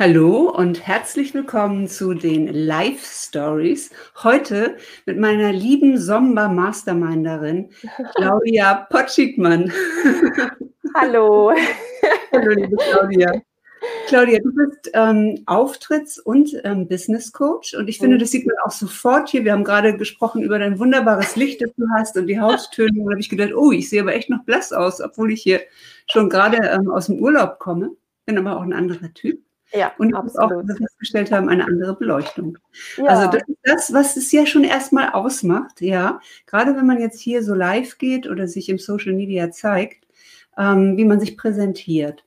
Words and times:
Hallo 0.00 0.48
und 0.50 0.86
herzlich 0.86 1.34
willkommen 1.34 1.88
zu 1.88 2.14
den 2.14 2.46
Live 2.46 3.04
Stories. 3.04 3.90
Heute 4.22 4.76
mit 5.06 5.18
meiner 5.18 5.52
lieben 5.52 5.98
Somba 5.98 6.48
Masterminderin 6.48 7.70
Claudia 8.14 8.86
Potschigmann. 8.90 9.72
Hallo. 10.94 11.52
Hallo, 12.32 12.50
liebe 12.52 12.76
Claudia. 12.76 13.42
Claudia, 14.06 14.38
du 14.38 14.54
bist 14.54 14.88
ähm, 14.94 15.42
Auftritts- 15.46 16.20
und 16.20 16.52
ähm, 16.62 16.86
Business 16.86 17.32
Coach 17.32 17.74
und 17.74 17.88
ich 17.88 17.98
finde, 17.98 18.14
mhm. 18.14 18.20
das 18.20 18.30
sieht 18.30 18.46
man 18.46 18.54
auch 18.64 18.70
sofort 18.70 19.28
hier. 19.28 19.44
Wir 19.44 19.50
haben 19.50 19.64
gerade 19.64 19.96
gesprochen 19.96 20.44
über 20.44 20.60
dein 20.60 20.78
wunderbares 20.78 21.34
Licht, 21.34 21.60
das 21.60 21.70
du 21.76 21.86
hast 21.96 22.16
und 22.16 22.28
die 22.28 22.38
Hauttöne. 22.38 23.00
Und 23.00 23.06
da 23.06 23.10
habe 23.10 23.20
ich 23.20 23.30
gedacht, 23.30 23.52
oh, 23.52 23.72
ich 23.72 23.90
sehe 23.90 24.02
aber 24.02 24.14
echt 24.14 24.30
noch 24.30 24.44
blass 24.44 24.72
aus, 24.72 25.00
obwohl 25.00 25.32
ich 25.32 25.42
hier 25.42 25.60
schon 26.08 26.28
gerade 26.28 26.58
ähm, 26.68 26.88
aus 26.88 27.06
dem 27.06 27.18
Urlaub 27.18 27.58
komme. 27.58 27.96
Bin 28.26 28.38
aber 28.38 28.56
auch 28.56 28.62
ein 28.62 28.72
anderer 28.72 29.12
Typ. 29.12 29.42
Ja, 29.72 29.92
und 29.98 30.14
absolut. 30.14 30.52
auch, 30.52 30.62
wie 30.62 30.68
wir 30.68 30.76
festgestellt 30.76 31.30
haben, 31.30 31.48
eine 31.48 31.64
andere 31.64 31.94
Beleuchtung. 31.94 32.58
Ja. 32.96 33.04
Also 33.04 33.30
das 33.30 33.42
ist 33.46 33.58
das, 33.64 33.92
was 33.92 34.16
es 34.16 34.32
ja 34.32 34.46
schon 34.46 34.64
erstmal 34.64 35.10
ausmacht, 35.10 35.80
ja. 35.80 36.20
Gerade 36.46 36.74
wenn 36.76 36.86
man 36.86 37.00
jetzt 37.00 37.20
hier 37.20 37.42
so 37.42 37.54
live 37.54 37.98
geht 37.98 38.26
oder 38.26 38.48
sich 38.48 38.68
im 38.68 38.78
Social 38.78 39.12
Media 39.12 39.50
zeigt, 39.50 40.06
ähm, 40.56 40.96
wie 40.96 41.04
man 41.04 41.20
sich 41.20 41.36
präsentiert. 41.36 42.24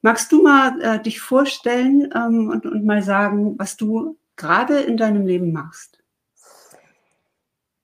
Magst 0.00 0.32
du 0.32 0.42
mal 0.42 0.80
äh, 0.80 1.02
dich 1.02 1.20
vorstellen 1.20 2.10
ähm, 2.14 2.48
und, 2.50 2.64
und 2.64 2.84
mal 2.84 3.02
sagen, 3.02 3.58
was 3.58 3.76
du 3.76 4.16
gerade 4.36 4.78
in 4.78 4.96
deinem 4.96 5.26
Leben 5.26 5.52
machst? 5.52 5.98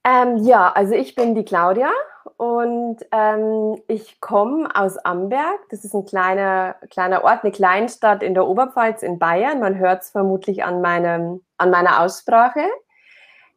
Ähm, 0.03 0.37
ja, 0.37 0.71
also 0.71 0.93
ich 0.93 1.15
bin 1.15 1.35
die 1.35 1.45
Claudia 1.45 1.91
und 2.37 2.97
ähm, 3.11 3.81
ich 3.87 4.19
komme 4.19 4.69
aus 4.73 4.97
Amberg. 4.97 5.59
Das 5.69 5.85
ist 5.85 5.93
ein 5.93 6.05
kleiner, 6.05 6.75
kleiner 6.89 7.23
Ort, 7.23 7.43
eine 7.43 7.51
Kleinstadt 7.51 8.23
in 8.23 8.33
der 8.33 8.47
Oberpfalz 8.47 9.03
in 9.03 9.19
Bayern. 9.19 9.61
Man 9.61 9.77
hört 9.77 10.03
es 10.03 10.09
vermutlich 10.09 10.63
an, 10.65 10.81
meinem, 10.81 11.45
an 11.57 11.71
meiner 11.71 12.01
Aussprache. 12.01 12.65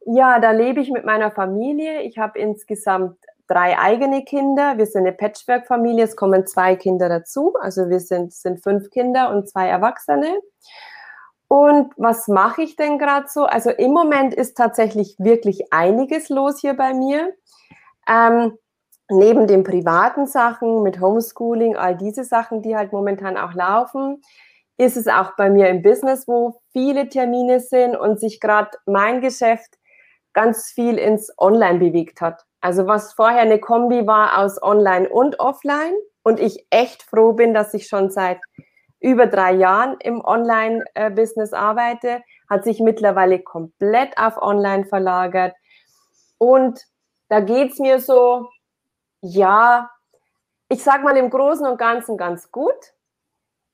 Ja, 0.06 0.39
da 0.39 0.53
lebe 0.53 0.81
ich 0.81 0.91
mit 0.91 1.05
meiner 1.05 1.33
Familie. 1.33 2.03
Ich 2.03 2.19
habe 2.19 2.39
insgesamt 2.39 3.17
drei 3.49 3.77
eigene 3.79 4.25
Kinder. 4.25 4.79
Wir 4.79 4.87
sind 4.87 5.06
eine 5.06 5.12
Patchwork-Familie. 5.12 6.05
Es 6.05 6.15
kommen 6.15 6.47
zwei 6.47 6.77
Kinder 6.77 7.09
dazu. 7.09 7.55
Also 7.61 7.89
wir 7.89 7.99
sind, 7.99 8.33
sind 8.33 8.62
fünf 8.62 8.91
Kinder 8.91 9.31
und 9.31 9.49
zwei 9.49 9.67
Erwachsene. 9.69 10.39
Und 11.49 11.93
was 11.97 12.29
mache 12.29 12.62
ich 12.62 12.77
denn 12.77 12.99
gerade 12.99 13.27
so? 13.29 13.45
Also 13.45 13.71
im 13.71 13.93
Moment 13.93 14.34
ist 14.34 14.56
tatsächlich 14.56 15.17
wirklich 15.19 15.73
einiges 15.73 16.29
los 16.29 16.61
hier 16.61 16.75
bei 16.75 16.95
mir. 16.95 17.34
Ähm, 18.09 18.56
neben 19.11 19.47
den 19.47 19.64
privaten 19.64 20.27
Sachen 20.27 20.83
mit 20.83 21.01
Homeschooling, 21.01 21.77
all 21.77 21.97
diese 21.97 22.25
Sachen, 22.25 22.62
die 22.62 22.77
halt 22.77 22.92
momentan 22.92 23.37
auch 23.37 23.55
laufen, 23.55 24.23
ist 24.77 24.97
es 24.97 25.09
auch 25.09 25.34
bei 25.37 25.50
mir 25.50 25.69
im 25.69 25.83
Business, 25.83 26.28
wo 26.28 26.61
viele 26.73 27.09
Termine 27.09 27.61
sind 27.61 27.97
und 27.97 28.20
sich 28.20 28.41
gerade 28.41 28.70
mein 28.87 29.20
Geschäft 29.20 29.78
ganz 30.33 30.70
viel 30.70 30.98
ins 30.98 31.33
Online 31.39 31.78
bewegt 31.78 32.20
hat. 32.20 32.45
Also 32.61 32.87
was 32.87 33.12
vorher 33.12 33.42
eine 33.42 33.59
Kombi 33.59 34.06
war 34.06 34.39
aus 34.39 34.62
Online 34.62 35.09
und 35.09 35.41
Offline 35.41 35.95
und 36.22 36.39
ich 36.39 36.67
echt 36.70 37.03
froh 37.03 37.33
bin, 37.33 37.55
dass 37.55 37.75
ich 37.75 37.89
schon 37.89 38.11
seit 38.11 38.39
über 39.00 39.27
drei 39.27 39.53
Jahren 39.53 39.97
im 40.00 40.25
Online-Business 40.25 41.53
arbeite, 41.53 42.22
hat 42.48 42.65
sich 42.65 42.81
mittlerweile 42.81 43.41
komplett 43.41 44.17
auf 44.19 44.37
Online 44.41 44.84
verlagert. 44.87 45.55
Und 46.39 46.81
da 47.28 47.41
geht 47.41 47.72
es 47.72 47.78
mir 47.78 48.00
so, 48.00 48.48
ja, 49.21 49.91
ich 50.69 50.83
sage 50.83 51.03
mal 51.03 51.17
im 51.17 51.31
Großen 51.31 51.67
und 51.67 51.79
Ganzen 51.79 52.17
ganz 52.17 52.51
gut. 52.53 52.95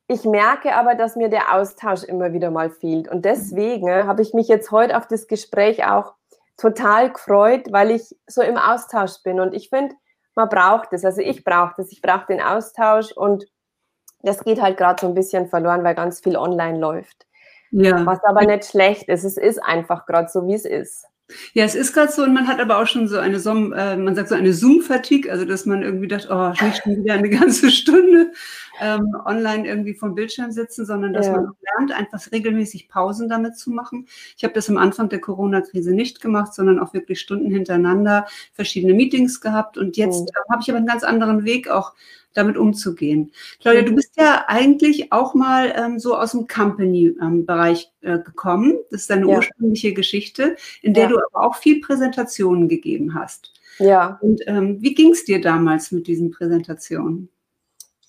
Ich 0.07 0.25
merke 0.25 0.75
aber, 0.75 0.95
dass 0.95 1.17
mir 1.17 1.29
der 1.29 1.55
Austausch 1.55 2.05
immer 2.05 2.33
wieder 2.33 2.51
mal 2.51 2.71
fehlt. 2.71 3.09
Und 3.09 3.25
deswegen 3.25 3.91
habe 4.07 4.23
ich 4.23 4.35
mich 4.35 4.49
jetzt 4.49 4.71
heute 4.71 4.97
auf 4.97 5.07
das 5.09 5.27
Gespräch 5.27 5.85
auch 5.87 6.15
total 6.57 7.11
gefreut, 7.11 7.73
weil 7.73 7.91
ich 7.91 8.15
so 8.27 8.43
im 8.43 8.59
Austausch 8.59 9.23
bin. 9.23 9.41
Und 9.41 9.55
ich 9.55 9.71
finde, 9.71 9.95
man 10.35 10.49
braucht 10.49 10.93
es. 10.93 11.05
Also 11.05 11.21
ich 11.21 11.43
brauche 11.43 11.75
das. 11.79 11.91
Ich 11.91 12.03
brauche 12.03 12.27
den 12.27 12.41
Austausch 12.41 13.13
und 13.13 13.47
das 14.23 14.45
geht 14.45 14.61
halt 14.61 14.77
gerade 14.77 15.01
so 15.01 15.07
ein 15.07 15.15
bisschen 15.15 15.49
verloren, 15.49 15.85
weil 15.85 15.95
ganz 15.95 16.21
viel 16.21 16.37
online 16.37 16.79
läuft. 16.79 17.27
Ja. 17.71 18.07
Was 18.07 18.23
aber 18.25 18.45
nicht 18.45 18.67
schlecht 18.67 19.09
ist. 19.09 19.25
Es 19.25 19.37
ist 19.37 19.63
einfach 19.63 20.07
gerade 20.07 20.29
so, 20.29 20.47
wie 20.47 20.55
es 20.55 20.65
ist. 20.65 21.07
Ja, 21.55 21.65
es 21.65 21.75
ist 21.75 21.95
gerade 21.95 22.13
so 22.13 22.23
und 22.23 22.35
man 22.35 22.47
hat 22.47 22.61
aber 22.61 22.79
auch 22.79 22.87
schon 22.87 23.09
so 23.09 23.19
eine, 23.19 23.41
Som 23.41 23.73
äh, 23.73 23.97
man 23.97 24.15
sagt 24.15 24.29
so 24.29 24.35
eine 24.35 24.53
Zoom-Fatigue, 24.53 25.33
also 25.33 25.47
dass 25.47 25.65
man 25.65 25.83
irgendwie 25.83 26.07
dachte, 26.07 26.29
oh, 26.31 26.51
nicht 26.65 26.83
schon 26.83 26.97
wieder 27.03 27.15
eine 27.15 27.31
ganze 27.31 27.71
Stunde 27.71 28.33
ähm, 28.79 29.17
online 29.25 29.67
irgendwie 29.67 29.95
vom 29.95 30.15
Bildschirm 30.15 30.51
sitzen, 30.53 30.85
sondern 30.85 31.15
dass 31.15 31.27
ja. 31.27 31.33
man 31.33 31.47
auch 31.47 31.55
lernt, 31.79 31.93
einfach 31.93 32.31
regelmäßig 32.31 32.89
Pausen 32.89 33.31
damit 33.31 33.57
zu 33.57 33.71
machen. 33.71 34.07
Ich 34.37 34.45
habe 34.45 34.53
das 34.53 34.69
am 34.69 34.77
Anfang 34.77 35.09
der 35.09 35.21
Corona-Krise 35.21 35.93
nicht 35.95 36.21
gemacht, 36.21 36.53
sondern 36.53 36.79
auch 36.79 36.93
wirklich 36.93 37.21
Stunden 37.21 37.51
hintereinander 37.51 38.27
verschiedene 38.53 38.93
Meetings 38.93 39.41
gehabt 39.41 39.79
und 39.79 39.97
jetzt 39.97 40.21
oh. 40.21 40.27
äh, 40.27 40.53
habe 40.53 40.63
ich 40.63 40.69
aber 40.69 40.79
einen 40.79 40.87
ganz 40.87 41.05
anderen 41.05 41.45
Weg 41.45 41.69
auch 41.69 41.95
damit 42.35 42.57
umzugehen. 42.57 43.33
Claudia, 43.61 43.83
du 43.83 43.95
bist 43.95 44.17
ja 44.17 44.45
eigentlich 44.49 45.13
auch 45.13 45.35
mal 45.35 45.73
ähm, 45.77 45.99
so 45.99 46.17
aus 46.17 46.33
dem 46.33 46.47
Company-Bereich 46.47 47.93
ähm, 48.03 48.21
äh, 48.21 48.23
gekommen. 48.23 48.77
Das 48.91 49.03
ist 49.03 49.11
deine 49.11 49.29
ja. 49.29 49.37
ursprüngliche 49.37 49.95
Geschichte, 49.95 50.57
in 50.83 50.95
der 50.95 51.05
ja. 51.05 51.09
du 51.11 51.17
aber 51.17 51.47
auch 51.47 51.57
viel 51.57 51.81
Präsentationen 51.81 52.69
gegeben 52.69 53.15
hast. 53.15 53.53
Ja. 53.79 54.19
Und 54.21 54.43
ähm, 54.47 54.81
wie 54.83 54.95
ging 54.95 55.13
es 55.13 55.25
dir 55.25 55.41
damals 55.41 55.91
mit 55.91 56.07
diesen 56.07 56.31
Präsentationen? 56.31 57.29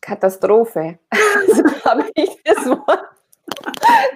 Katastrophe. 0.02 1.00
Also 1.48 1.64
habe 1.84 2.06
ich 2.16 2.30
das 2.44 2.66
Wort, 2.66 3.10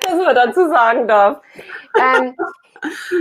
das 0.02 0.14
man 0.14 0.34
dazu 0.36 0.70
sagen 0.70 1.08
darf. 1.08 1.42
Ähm, 2.00 2.34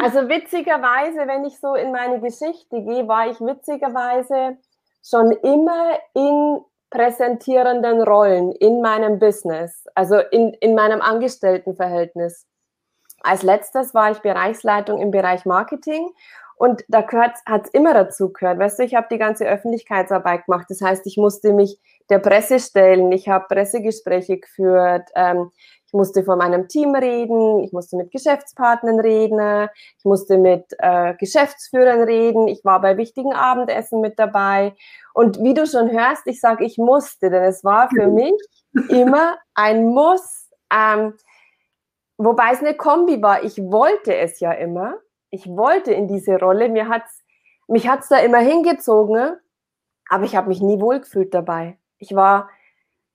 also 0.02 0.28
witzigerweise, 0.28 1.26
wenn 1.26 1.44
ich 1.44 1.58
so 1.58 1.74
in 1.74 1.90
meine 1.90 2.20
Geschichte 2.20 2.80
gehe, 2.82 3.08
war 3.08 3.28
ich 3.28 3.40
witzigerweise 3.40 4.56
schon 5.02 5.32
immer 5.32 5.98
in 6.14 6.60
präsentierenden 6.90 8.02
Rollen 8.02 8.52
in 8.52 8.80
meinem 8.80 9.18
Business, 9.18 9.84
also 9.94 10.18
in, 10.18 10.54
in 10.60 10.74
meinem 10.74 11.00
Angestelltenverhältnis. 11.00 12.46
Als 13.20 13.42
letztes 13.42 13.94
war 13.94 14.10
ich 14.10 14.18
Bereichsleitung 14.18 15.00
im 15.00 15.10
Bereich 15.10 15.44
Marketing 15.44 16.10
und 16.56 16.84
da 16.88 17.06
hat 17.06 17.66
es 17.66 17.70
immer 17.70 17.94
dazu 17.94 18.32
gehört. 18.32 18.58
Weißt 18.58 18.78
du, 18.78 18.84
ich 18.84 18.94
habe 18.94 19.06
die 19.10 19.18
ganze 19.18 19.46
Öffentlichkeitsarbeit 19.46 20.46
gemacht. 20.46 20.66
Das 20.68 20.80
heißt, 20.80 21.06
ich 21.06 21.16
musste 21.16 21.52
mich 21.52 21.78
der 22.10 22.18
Presse 22.18 22.58
stellen, 22.58 23.12
ich 23.12 23.28
habe 23.28 23.46
Pressegespräche 23.48 24.38
geführt, 24.38 25.08
ähm, 25.14 25.50
ich 25.88 25.94
musste 25.94 26.22
vor 26.22 26.36
meinem 26.36 26.68
Team 26.68 26.94
reden, 26.94 27.60
ich 27.64 27.72
musste 27.72 27.96
mit 27.96 28.10
Geschäftspartnern 28.10 29.00
reden, 29.00 29.70
ich 29.96 30.04
musste 30.04 30.36
mit 30.36 30.66
äh, 30.80 31.14
Geschäftsführern 31.14 32.02
reden, 32.02 32.46
ich 32.46 32.62
war 32.62 32.82
bei 32.82 32.98
wichtigen 32.98 33.32
Abendessen 33.32 34.02
mit 34.02 34.18
dabei. 34.18 34.74
Und 35.14 35.42
wie 35.42 35.54
du 35.54 35.66
schon 35.66 35.90
hörst, 35.90 36.26
ich 36.26 36.42
sage, 36.42 36.66
ich 36.66 36.76
musste, 36.76 37.30
denn 37.30 37.42
es 37.42 37.64
war 37.64 37.88
für 37.88 38.06
mich 38.08 38.34
immer 38.90 39.38
ein 39.54 39.86
Muss. 39.86 40.50
Ähm, 40.70 41.14
wobei 42.18 42.52
es 42.52 42.60
eine 42.60 42.74
Kombi 42.74 43.22
war. 43.22 43.42
Ich 43.42 43.56
wollte 43.56 44.14
es 44.14 44.40
ja 44.40 44.52
immer. 44.52 44.92
Ich 45.30 45.46
wollte 45.46 45.94
in 45.94 46.06
diese 46.06 46.38
Rolle. 46.38 46.68
Mir 46.68 46.90
hat's, 46.90 47.24
mich 47.66 47.88
hat 47.88 48.00
es 48.00 48.08
da 48.08 48.18
immer 48.18 48.40
hingezogen, 48.40 49.38
aber 50.10 50.24
ich 50.24 50.36
habe 50.36 50.48
mich 50.48 50.60
nie 50.60 50.82
wohlgefühlt 50.82 51.32
dabei. 51.32 51.78
Ich 51.96 52.14
war 52.14 52.50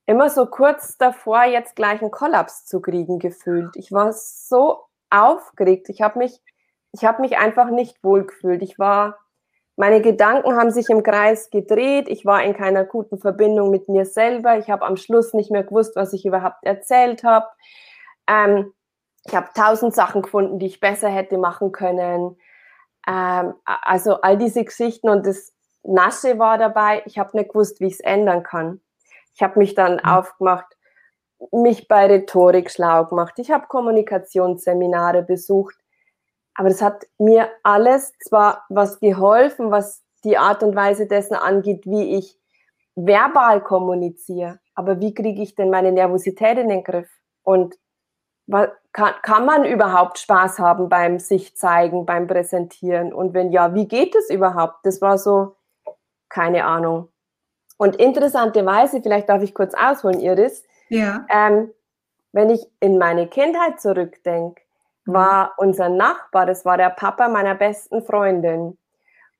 immer 0.06 0.30
so 0.30 0.46
kurz 0.46 0.97
davor, 0.97 1.44
jetzt 1.46 1.75
gleich 1.75 2.02
einen 2.02 2.12
Kollaps 2.12 2.66
zu 2.66 2.81
kriegen 2.81 3.19
gefühlt. 3.19 3.75
Ich 3.75 3.91
war 3.91 4.14
so 4.14 4.84
aufgeregt. 5.09 5.90
Ich 5.90 6.02
habe 6.02 6.19
mich, 6.19 6.41
ich 6.91 7.06
habe 7.06 7.22
mich 7.22 7.38
einfach 7.38 7.69
nicht 7.69 8.04
wohlgefühlt. 8.04 8.62
Ich 8.62 8.80
war, 8.80 9.18
meine 9.75 10.01
Gedanken 10.01 10.56
haben 10.56 10.72
sich 10.72 10.89
im 10.89 11.04
Kreis 11.04 11.50
gedreht. 11.50 12.10
Ich 12.10 12.25
war 12.25 12.44
in 12.44 12.54
keiner 12.54 12.83
guten 12.83 13.18
Verbindung 13.18 13.69
mit 13.69 13.88
mir 13.88 14.06
selber. 14.06 14.57
Ich 14.57 14.69
habe 14.69 14.86
am 14.86 14.98
Schluss 14.98 15.33
nicht 15.33 15.51
mehr 15.51 15.63
gewusst, 15.63 15.95
was 15.95 16.13
ich 16.13 16.25
überhaupt 16.25 16.63
erzählt 16.63 17.24
habe. 17.24 17.48
Ähm, 18.28 18.74
ich 19.25 19.36
habe 19.36 19.50
tausend 19.56 19.95
Sachen 19.95 20.22
gefunden, 20.22 20.60
die 20.60 20.66
ich 20.66 20.80
besser 20.81 21.10
hätte 21.10 21.38
machen 21.38 21.72
können. 21.72 22.38
Ähm, 23.07 23.54
also 23.66 24.22
all 24.22 24.38
diese 24.38 24.66
Geschichten 24.66 25.10
und 25.10 25.25
das 25.25 25.54
Nasche 25.83 26.39
war 26.39 26.57
dabei. 26.57 27.04
Ich 27.06 27.18
habe 27.18 27.38
nicht 27.38 27.50
gewusst, 27.50 27.80
wie 27.80 27.88
ich 27.88 27.94
es 27.94 28.00
ändern 28.01 28.44
kann. 28.44 28.81
Ich 29.33 29.41
habe 29.41 29.59
mich 29.59 29.75
dann 29.75 29.94
mhm. 29.94 30.06
aufgemacht, 30.06 30.77
mich 31.51 31.88
bei 31.88 32.06
Rhetorik 32.06 32.71
schlau 32.71 33.06
gemacht. 33.06 33.33
Ich 33.38 33.51
habe 33.51 33.68
Kommunikationsseminare 33.68 35.24
besucht. 35.24 35.75
Aber 36.56 36.69
das 36.69 36.81
hat 36.81 37.06
mir 37.18 37.50
alles 37.63 38.13
zwar 38.19 38.63
was 38.69 39.00
geholfen, 39.00 39.71
was 39.71 40.03
die 40.24 40.38
Art 40.38 40.63
und 40.63 40.75
Weise 40.75 41.07
dessen 41.07 41.35
angeht, 41.35 41.85
wie 41.85 42.15
ich 42.18 42.39
verbal 42.95 43.62
kommuniziere. 43.62 44.59
Aber 44.75 45.00
wie 45.00 45.13
kriege 45.13 45.41
ich 45.41 45.56
denn 45.56 45.69
meine 45.69 45.91
Nervosität 45.91 46.57
in 46.57 46.69
den 46.69 46.83
Griff? 46.83 47.09
Und 47.41 47.75
kann, 48.91 49.13
kann 49.21 49.45
man 49.45 49.65
überhaupt 49.65 50.19
Spaß 50.19 50.59
haben 50.59 50.89
beim 50.89 51.19
sich 51.19 51.56
zeigen, 51.57 52.06
beim 52.06 52.27
Präsentieren? 52.27 53.13
Und 53.13 53.33
wenn 53.33 53.51
ja, 53.51 53.74
wie 53.74 53.88
geht 53.88 54.15
es 54.15 54.30
überhaupt? 54.30 54.85
Das 54.85 55.01
war 55.01 55.18
so, 55.18 55.56
keine 56.30 56.65
Ahnung. 56.65 57.09
Und 57.83 57.97
interessanterweise, 57.97 59.01
vielleicht 59.01 59.27
darf 59.27 59.44
ich 59.44 59.53
kurz 59.53 59.74
ausholen, 59.74 60.21
Iris. 60.21 60.63
Ja. 60.88 61.25
Ähm, 61.30 61.69
wenn 62.31 62.50
ich 62.50 62.65
in 62.80 62.97
meine 62.97 63.27
Kindheit 63.27 63.81
zurückdenke, 63.81 64.62
mhm. 65.03 65.13
war 65.13 65.53
unser 65.57 65.89
Nachbar, 65.89 66.45
das 66.45 66.63
war 66.63 66.77
der 66.77 66.91
Papa 66.91 67.27
meiner 67.27 67.56
besten 67.56 68.01
Freundin. 68.01 68.77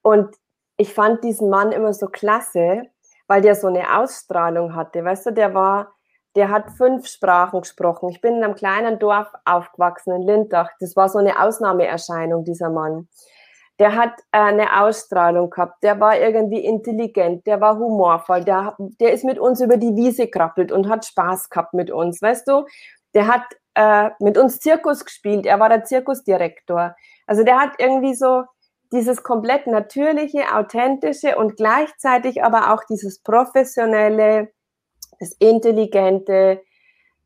Und 0.01 0.35
ich 0.75 0.93
fand 0.93 1.23
diesen 1.23 1.49
Mann 1.49 1.71
immer 1.71 1.93
so 1.93 2.07
klasse, 2.07 2.81
weil 3.27 3.41
der 3.41 3.55
so 3.55 3.67
eine 3.67 3.97
Ausstrahlung 3.97 4.75
hatte. 4.75 5.05
Weißt 5.05 5.27
du, 5.27 5.31
der 5.31 5.53
war, 5.53 5.93
der 6.35 6.49
hat 6.49 6.71
fünf 6.71 7.07
Sprachen 7.07 7.61
gesprochen. 7.61 8.09
Ich 8.09 8.19
bin 8.19 8.35
in 8.35 8.43
einem 8.43 8.55
kleinen 8.55 8.99
Dorf 8.99 9.31
aufgewachsen, 9.45 10.15
in 10.15 10.21
Lindach. 10.21 10.69
Das 10.81 10.97
war 10.97 11.07
so 11.07 11.17
eine 11.17 11.41
Ausnahmeerscheinung, 11.41 12.43
dieser 12.43 12.69
Mann. 12.69 13.07
Der 13.79 13.95
hat 13.95 14.19
äh, 14.31 14.37
eine 14.37 14.81
Ausstrahlung 14.81 15.49
gehabt, 15.49 15.83
der 15.83 15.99
war 15.99 16.19
irgendwie 16.19 16.63
intelligent, 16.63 17.47
der 17.47 17.59
war 17.59 17.77
humorvoll, 17.77 18.43
der, 18.43 18.75
der 18.77 19.13
ist 19.13 19.23
mit 19.23 19.39
uns 19.39 19.61
über 19.61 19.77
die 19.77 19.95
Wiese 19.95 20.27
krabbelt 20.27 20.71
und 20.71 20.89
hat 20.89 21.05
Spaß 21.05 21.49
gehabt 21.49 21.73
mit 21.73 21.89
uns, 21.89 22.21
weißt 22.21 22.47
du? 22.47 22.65
Der 23.15 23.27
hat 23.27 23.43
äh, 23.75 24.11
mit 24.19 24.37
uns 24.37 24.59
Zirkus 24.59 25.03
gespielt, 25.05 25.45
er 25.45 25.59
war 25.59 25.69
der 25.69 25.83
Zirkusdirektor. 25.83 26.95
Also 27.25 27.43
der 27.43 27.59
hat 27.59 27.71
irgendwie 27.79 28.13
so 28.13 28.43
dieses 28.91 29.23
komplett 29.23 29.65
natürliche, 29.65 30.55
authentische 30.55 31.35
und 31.37 31.57
gleichzeitig 31.57 32.43
aber 32.43 32.73
auch 32.73 32.83
dieses 32.83 33.19
professionelle, 33.19 34.51
das 35.19 35.31
intelligente, 35.39 36.61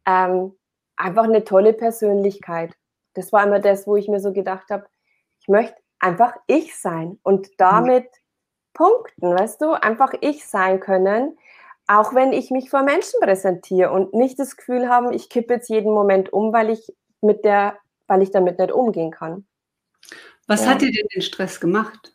ähm, 0.06 0.58
einfach 0.96 1.26
eine 1.26 1.44
tolle 1.44 1.74
Persönlichkeit. 1.74 2.74
Das 3.14 3.34
war 3.34 3.46
immer 3.46 3.60
das, 3.60 3.86
wo 3.86 3.98
ich 3.98 4.08
mir 4.08 4.22
so 4.22 4.32
gedacht 4.32 4.70
habe, 4.70 4.86
ich 5.40 5.48
möchte 5.50 5.76
einfach 6.00 6.36
ich 6.48 6.78
sein 6.78 7.20
und 7.24 7.50
damit 7.58 8.08
punkten, 8.74 9.36
weißt 9.36 9.62
du, 9.62 9.72
einfach 9.72 10.14
ich 10.22 10.46
sein 10.46 10.80
können, 10.80 11.38
auch 11.88 12.14
wenn 12.14 12.34
ich 12.34 12.52
mich 12.52 12.70
vor 12.70 12.84
Menschen 12.84 13.20
präsentiere 13.22 13.92
und 13.92 14.14
nicht 14.14 14.38
das 14.40 14.58
Gefühl 14.58 14.90
haben, 14.90 15.12
ich 15.14 15.30
kippe 15.30 15.56
jetzt 15.56 15.70
jeden 15.70 15.94
Moment 15.94 16.32
um, 16.32 16.54
weil 16.54 16.70
ich 16.70 16.94
mit 17.22 17.46
der, 17.46 17.78
weil 18.08 18.22
ich 18.22 18.32
damit 18.32 18.60
nicht 18.60 18.72
umgehen 18.72 19.12
kann. 19.12 19.46
Was 20.48 20.66
ja. 20.66 20.72
hat 20.72 20.82
dir 20.82 20.92
denn 20.92 21.08
den 21.14 21.22
Stress 21.22 21.60
gemacht? 21.60 22.14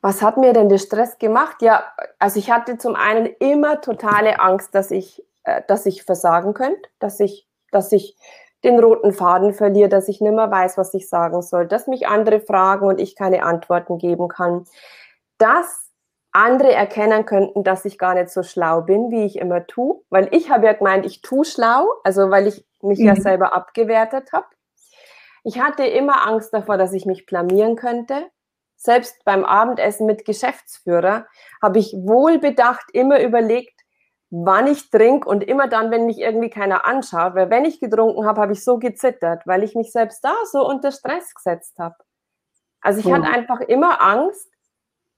Was 0.00 0.22
hat 0.22 0.36
mir 0.36 0.52
denn 0.52 0.68
den 0.68 0.78
Stress 0.78 1.18
gemacht? 1.18 1.62
Ja, 1.62 1.92
also 2.18 2.38
ich 2.38 2.50
hatte 2.50 2.78
zum 2.78 2.94
einen 2.94 3.26
immer 3.40 3.80
totale 3.80 4.40
Angst, 4.40 4.74
dass 4.74 4.90
ich, 4.90 5.22
äh, 5.44 5.62
dass 5.68 5.86
ich 5.86 6.04
versagen 6.04 6.54
könnte, 6.54 6.88
dass 6.98 7.20
ich, 7.20 7.46
dass 7.70 7.92
ich 7.92 8.16
den 8.64 8.78
roten 8.78 9.12
Faden 9.12 9.52
verliere, 9.52 9.88
dass 9.88 10.08
ich 10.08 10.20
nicht 10.20 10.32
mehr 10.32 10.50
weiß, 10.50 10.78
was 10.78 10.94
ich 10.94 11.08
sagen 11.08 11.42
soll, 11.42 11.66
dass 11.66 11.86
mich 11.86 12.08
andere 12.08 12.40
fragen 12.40 12.86
und 12.86 13.00
ich 13.00 13.14
keine 13.14 13.42
Antworten 13.42 13.98
geben 13.98 14.28
kann, 14.28 14.64
dass 15.38 15.86
andere 16.32 16.72
erkennen 16.72 17.24
könnten, 17.24 17.64
dass 17.64 17.84
ich 17.84 17.98
gar 17.98 18.14
nicht 18.14 18.28
so 18.28 18.42
schlau 18.42 18.82
bin, 18.82 19.10
wie 19.10 19.24
ich 19.24 19.36
immer 19.36 19.66
tue, 19.66 20.02
weil 20.10 20.28
ich 20.32 20.50
habe 20.50 20.66
ja 20.66 20.74
gemeint, 20.74 21.06
ich 21.06 21.22
tue 21.22 21.44
schlau, 21.44 21.88
also 22.04 22.30
weil 22.30 22.46
ich 22.46 22.66
mich 22.82 22.98
mhm. 22.98 23.06
ja 23.06 23.16
selber 23.16 23.54
abgewertet 23.54 24.32
habe. 24.32 24.46
Ich 25.44 25.60
hatte 25.60 25.86
immer 25.86 26.26
Angst 26.26 26.52
davor, 26.52 26.76
dass 26.76 26.92
ich 26.92 27.06
mich 27.06 27.24
blamieren 27.24 27.76
könnte. 27.76 28.26
Selbst 28.76 29.24
beim 29.24 29.44
Abendessen 29.44 30.04
mit 30.04 30.24
Geschäftsführer 30.24 31.26
habe 31.62 31.78
ich 31.78 31.94
wohlbedacht 31.94 32.90
immer 32.92 33.20
überlegt, 33.22 33.75
wann 34.30 34.66
ich 34.66 34.90
trinke 34.90 35.28
und 35.28 35.44
immer 35.44 35.68
dann, 35.68 35.90
wenn 35.90 36.06
mich 36.06 36.18
irgendwie 36.18 36.50
keiner 36.50 36.84
anschaut. 36.84 37.34
Weil 37.34 37.50
wenn 37.50 37.64
ich 37.64 37.80
getrunken 37.80 38.26
habe, 38.26 38.40
habe 38.40 38.52
ich 38.52 38.64
so 38.64 38.78
gezittert, 38.78 39.46
weil 39.46 39.62
ich 39.62 39.74
mich 39.74 39.92
selbst 39.92 40.24
da 40.24 40.34
so 40.50 40.66
unter 40.66 40.92
Stress 40.92 41.34
gesetzt 41.34 41.78
habe. 41.78 41.96
Also 42.80 43.00
ich 43.00 43.06
ja. 43.06 43.16
hatte 43.16 43.28
einfach 43.28 43.60
immer 43.60 44.00
Angst, 44.00 44.50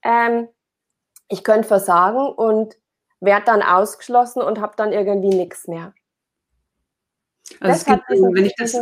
ähm, 0.02 0.48
ich 1.28 1.44
könnte 1.44 1.68
versagen 1.68 2.26
und 2.26 2.76
werde 3.20 3.46
dann 3.46 3.62
ausgeschlossen 3.62 4.42
und 4.42 4.60
habe 4.60 4.74
dann 4.76 4.92
irgendwie 4.92 5.34
nichts 5.34 5.68
mehr. 5.68 5.92
Also 7.60 7.72
das 7.72 7.84
gibt, 7.84 8.08
wenn 8.08 8.44
ich 8.44 8.54
das 8.56 8.78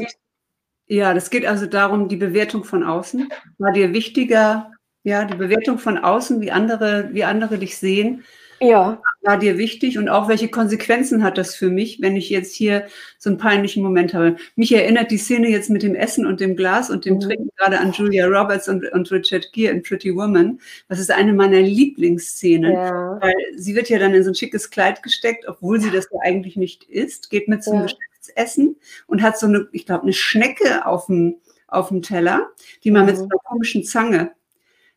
ja, 0.89 1.15
das 1.15 1.31
geht 1.31 1.45
also 1.45 1.67
darum, 1.67 2.09
die 2.09 2.17
Bewertung 2.17 2.63
von 2.63 2.85
außen. 2.85 3.29
War 3.59 3.73
dir 3.73 3.93
wichtiger, 3.93 4.71
ja, 5.03 5.25
die 5.25 5.37
Bewertung 5.37 5.79
von 5.79 5.99
außen, 5.99 6.41
wie 6.41 6.53
andere, 6.53 7.09
wie 7.13 7.25
andere 7.25 7.59
dich 7.59 7.77
sehen? 7.77 8.25
Ja. 8.61 9.03
War 9.23 9.39
dir 9.39 9.59
wichtig 9.59 9.99
und 9.99 10.09
auch 10.09 10.29
welche 10.29 10.49
Konsequenzen 10.49 11.23
hat 11.23 11.37
das 11.37 11.55
für 11.55 11.69
mich, 11.69 12.01
wenn 12.01 12.17
ich 12.17 12.31
jetzt 12.31 12.55
hier 12.55 12.87
so 13.19 13.29
einen 13.29 13.39
peinlichen 13.39 13.83
Moment 13.83 14.15
habe? 14.15 14.37
Mich 14.55 14.73
erinnert 14.73 15.11
die 15.11 15.19
Szene 15.19 15.49
jetzt 15.49 15.69
mit 15.69 15.83
dem 15.83 15.95
Essen 15.95 16.27
und 16.27 16.41
dem 16.41 16.57
Glas 16.57 16.91
und 16.91 17.05
dem 17.05 17.15
mhm. 17.15 17.21
Trinken 17.21 17.51
gerade 17.57 17.79
an 17.79 17.93
Julia 17.93 18.27
Roberts 18.27 18.69
und, 18.69 18.91
und 18.93 19.11
Richard 19.11 19.53
Gere 19.53 19.73
in 19.73 19.83
Pretty 19.83 20.15
Woman. 20.15 20.61
Das 20.89 20.99
ist 20.99 21.11
eine 21.11 21.33
meiner 21.33 21.61
Lieblingsszenen, 21.61 22.73
ja. 22.73 23.19
weil 23.21 23.35
sie 23.57 23.75
wird 23.75 23.89
ja 23.89 23.99
dann 23.99 24.15
in 24.15 24.23
so 24.23 24.31
ein 24.31 24.35
schickes 24.35 24.71
Kleid 24.71 25.03
gesteckt, 25.03 25.47
obwohl 25.49 25.81
sie 25.81 25.91
das 25.91 26.09
ja 26.13 26.21
eigentlich 26.23 26.57
nicht 26.57 26.85
ist, 26.85 27.31
geht 27.31 27.49
mit 27.49 27.65
zum 27.65 27.81
ja. 27.81 27.87
Essen 28.35 28.77
und 29.07 29.23
hat 29.23 29.39
so 29.39 29.47
eine, 29.47 29.69
ich 29.73 29.87
glaube, 29.87 30.03
eine 30.03 30.13
Schnecke 30.13 30.87
auf 30.87 31.07
dem, 31.07 31.37
auf 31.69 31.89
dem 31.89 32.03
Teller, 32.03 32.49
die 32.85 32.91
man 32.91 33.03
mhm. 33.03 33.07
mit 33.07 33.17
so 33.17 33.25
einer 33.25 33.39
komischen 33.45 33.85
Zange 33.85 34.33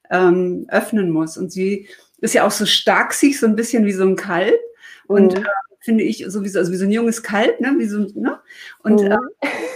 ähm, 0.09 0.65
öffnen 0.69 1.11
muss. 1.11 1.37
Und 1.37 1.51
sie 1.51 1.87
ist 2.21 2.33
ja 2.33 2.45
auch 2.45 2.51
so 2.51 2.65
stark 2.65 3.13
sich, 3.13 3.39
so 3.39 3.45
ein 3.45 3.55
bisschen 3.55 3.85
wie 3.85 3.91
so 3.91 4.03
ein 4.03 4.15
Kalb. 4.15 4.59
Und 5.07 5.37
mhm. 5.37 5.43
äh, 5.43 5.47
finde 5.81 6.03
ich 6.03 6.23
sowieso, 6.27 6.59
also 6.59 6.71
wie 6.71 6.77
so 6.77 6.85
ein 6.85 6.91
junges 6.91 7.23
Kalb, 7.23 7.59
ne? 7.61 7.75
Wie 7.77 7.85
so, 7.85 7.99
ne? 8.13 8.39
Und 8.83 9.01
mhm. 9.01 9.11
äh, 9.11 9.17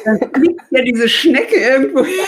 dann 0.06 0.20
fliegt 0.34 0.62
ja 0.72 0.82
diese 0.84 1.10
Schnecke 1.10 1.56
irgendwo 1.56 2.04
hin. 2.04 2.20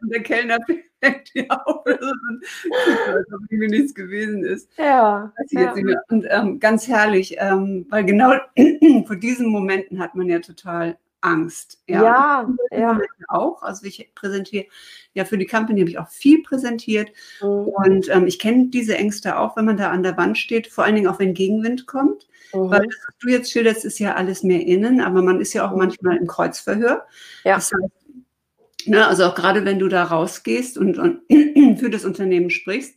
und 0.00 0.12
der 0.12 0.22
Kellner 0.22 0.58
fängt 1.02 1.34
die 1.34 1.50
auf, 1.50 1.84
als 1.86 3.32
ob 3.32 3.40
irgendwie 3.50 3.68
nichts 3.68 3.94
gewesen 3.94 4.44
ist. 4.44 4.70
Ja. 4.78 5.32
ja. 5.50 5.74
Und 6.08 6.26
ähm, 6.28 6.60
ganz 6.60 6.86
herrlich, 6.88 7.36
ähm, 7.38 7.86
weil 7.90 8.04
genau 8.04 8.34
vor 9.06 9.16
diesen 9.16 9.48
Momenten 9.48 9.98
hat 9.98 10.14
man 10.14 10.28
ja 10.28 10.38
total 10.38 10.96
Angst. 11.20 11.82
Ja, 11.86 12.02
ja. 12.02 12.78
ja. 12.78 13.00
Auch, 13.28 13.62
also 13.62 13.84
ich 13.86 14.12
präsentiere 14.14 14.66
ja 15.12 15.24
für 15.24 15.38
die 15.38 15.46
Company 15.46 15.80
habe 15.80 15.90
ich 15.90 15.98
auch 15.98 16.08
viel 16.08 16.42
präsentiert 16.42 17.10
mhm. 17.40 17.48
und 17.48 18.08
ähm, 18.08 18.26
ich 18.26 18.38
kenne 18.38 18.68
diese 18.68 18.96
Ängste 18.96 19.38
auch, 19.38 19.56
wenn 19.56 19.64
man 19.64 19.76
da 19.76 19.90
an 19.90 20.02
der 20.02 20.16
Wand 20.16 20.38
steht, 20.38 20.68
vor 20.68 20.84
allen 20.84 20.94
Dingen 20.94 21.08
auch 21.08 21.18
wenn 21.18 21.34
Gegenwind 21.34 21.86
kommt, 21.86 22.28
mhm. 22.52 22.70
weil 22.70 22.86
das, 22.86 22.96
was 23.06 23.18
du 23.18 23.28
jetzt 23.28 23.50
schilderst, 23.50 23.84
ist 23.84 23.98
ja 23.98 24.14
alles 24.14 24.42
mehr 24.42 24.66
innen, 24.66 25.00
aber 25.00 25.22
man 25.22 25.40
ist 25.40 25.52
ja 25.52 25.66
auch 25.66 25.72
mhm. 25.72 25.78
manchmal 25.78 26.16
im 26.16 26.26
Kreuzverhör. 26.26 27.06
Ja. 27.44 27.56
Das 27.56 27.72
heißt, 27.72 28.86
ne, 28.86 29.06
also 29.06 29.24
auch 29.24 29.34
gerade 29.34 29.64
wenn 29.64 29.78
du 29.78 29.88
da 29.88 30.04
rausgehst 30.04 30.78
und, 30.78 30.98
und 30.98 31.20
für 31.78 31.90
das 31.90 32.04
Unternehmen 32.04 32.50
sprichst, 32.50 32.94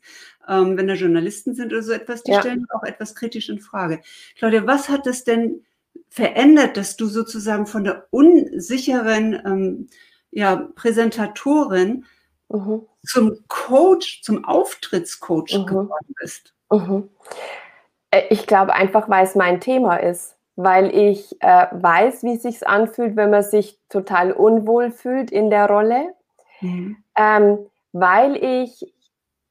ähm, 0.48 0.78
wenn 0.78 0.88
da 0.88 0.94
Journalisten 0.94 1.56
sind 1.56 1.72
oder 1.72 1.82
so 1.82 1.94
etwas, 1.94 2.24
die 2.24 2.32
ja. 2.32 2.42
stellen 2.42 2.68
auch 2.74 2.84
etwas 2.84 3.16
kritisch 3.16 3.50
in 3.50 3.60
Frage. 3.60 4.02
Claudia, 4.38 4.68
was 4.68 4.90
hat 4.90 5.06
das 5.06 5.24
denn 5.24 5.66
verändert, 6.10 6.78
dass 6.78 6.96
du 6.96 7.08
sozusagen 7.08 7.66
von 7.66 7.84
der 7.84 8.08
unsicheren 8.12 9.34
ähm, 9.46 9.88
ja, 10.32 10.68
Präsentatorin 10.76 12.06
mhm. 12.50 12.86
zum 13.04 13.38
Coach, 13.48 14.22
zum 14.22 14.46
Auftrittscoach 14.46 15.58
mhm. 15.58 15.66
geworden 15.66 16.16
bist? 16.20 16.54
Mhm. 16.72 17.10
Äh, 18.12 18.24
ich 18.30 18.48
glaube 18.48 18.74
einfach, 18.74 19.10
weil 19.10 19.26
es 19.26 19.36
mein 19.36 19.60
Thema 19.60 19.98
ist, 19.98 20.36
weil 20.56 20.96
ich 20.96 21.36
äh, 21.42 21.68
weiß, 21.72 22.24
wie 22.24 22.36
es 22.36 22.44
sich 22.44 22.68
anfühlt, 22.68 23.16
wenn 23.16 23.32
man 23.32 23.44
sich 23.44 23.80
total 23.90 24.32
unwohl 24.32 24.92
fühlt 24.92 25.32
in 25.32 25.50
der 25.50 25.68
Rolle, 25.68 26.14
mhm. 26.62 26.98
ähm, 27.18 27.60
weil 27.92 28.36
ich 28.36 28.94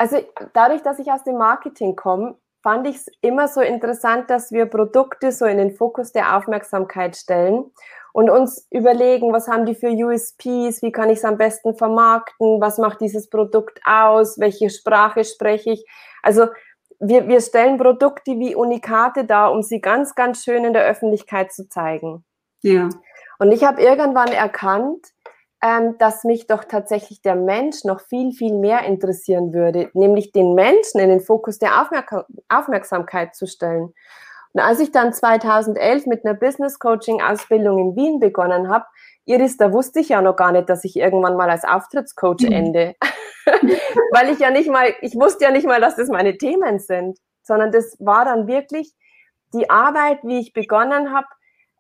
also 0.02 0.16
dadurch, 0.52 0.82
dass 0.82 0.98
ich 0.98 1.12
aus 1.12 1.22
dem 1.22 1.36
Marketing 1.38 1.94
komme, 1.94 2.34
fand 2.62 2.86
ich 2.86 2.96
es 2.96 3.06
immer 3.20 3.48
so 3.48 3.60
interessant, 3.60 4.30
dass 4.30 4.52
wir 4.52 4.66
Produkte 4.66 5.32
so 5.32 5.44
in 5.44 5.58
den 5.58 5.74
Fokus 5.74 6.12
der 6.12 6.36
Aufmerksamkeit 6.36 7.16
stellen 7.16 7.70
und 8.12 8.30
uns 8.30 8.66
überlegen, 8.70 9.32
was 9.32 9.48
haben 9.48 9.66
die 9.66 9.74
für 9.74 9.88
USPs, 9.88 10.82
wie 10.82 10.92
kann 10.92 11.10
ich 11.10 11.18
es 11.18 11.24
am 11.24 11.38
besten 11.38 11.74
vermarkten, 11.74 12.60
was 12.60 12.78
macht 12.78 13.00
dieses 13.00 13.28
Produkt 13.28 13.80
aus, 13.84 14.38
welche 14.38 14.70
Sprache 14.70 15.24
spreche 15.24 15.72
ich. 15.72 15.86
Also 16.22 16.46
wir, 17.00 17.26
wir 17.26 17.40
stellen 17.40 17.78
Produkte 17.78 18.38
wie 18.38 18.54
Unikate 18.54 19.24
dar, 19.24 19.52
um 19.52 19.62
sie 19.62 19.80
ganz, 19.80 20.14
ganz 20.14 20.44
schön 20.44 20.64
in 20.64 20.72
der 20.72 20.84
Öffentlichkeit 20.84 21.52
zu 21.52 21.68
zeigen. 21.68 22.24
Ja. 22.62 22.88
Und 23.38 23.50
ich 23.50 23.64
habe 23.64 23.82
irgendwann 23.82 24.30
erkannt, 24.30 25.08
ähm, 25.62 25.96
dass 25.98 26.24
mich 26.24 26.48
doch 26.48 26.64
tatsächlich 26.64 27.22
der 27.22 27.36
Mensch 27.36 27.84
noch 27.84 28.00
viel, 28.00 28.32
viel 28.32 28.54
mehr 28.54 28.84
interessieren 28.84 29.54
würde, 29.54 29.90
nämlich 29.94 30.32
den 30.32 30.54
Menschen 30.54 31.00
in 31.00 31.08
den 31.08 31.20
Fokus 31.20 31.58
der 31.58 31.80
Aufmerk 31.80 32.26
Aufmerksamkeit 32.48 33.36
zu 33.36 33.46
stellen. 33.46 33.94
Und 34.52 34.60
als 34.60 34.80
ich 34.80 34.90
dann 34.90 35.12
2011 35.12 36.06
mit 36.06 36.24
einer 36.24 36.34
Business 36.34 36.78
Coaching 36.78 37.22
Ausbildung 37.22 37.78
in 37.78 37.96
Wien 37.96 38.20
begonnen 38.20 38.68
habe, 38.68 38.84
Iris, 39.24 39.56
da 39.56 39.72
wusste 39.72 40.00
ich 40.00 40.08
ja 40.08 40.20
noch 40.20 40.34
gar 40.34 40.50
nicht, 40.50 40.68
dass 40.68 40.84
ich 40.84 40.96
irgendwann 40.96 41.36
mal 41.36 41.48
als 41.48 41.64
Auftrittscoach 41.64 42.40
mhm. 42.40 42.52
ende. 42.52 42.94
Weil 43.46 44.30
ich 44.30 44.40
ja 44.40 44.50
nicht 44.50 44.68
mal, 44.68 44.92
ich 45.00 45.14
wusste 45.14 45.44
ja 45.44 45.52
nicht 45.52 45.66
mal, 45.66 45.80
dass 45.80 45.96
das 45.96 46.08
meine 46.08 46.36
Themen 46.36 46.80
sind, 46.80 47.18
sondern 47.42 47.70
das 47.70 47.96
war 48.00 48.24
dann 48.24 48.46
wirklich 48.46 48.92
die 49.54 49.70
Arbeit, 49.70 50.18
wie 50.24 50.40
ich 50.40 50.52
begonnen 50.52 51.14
habe, 51.14 51.26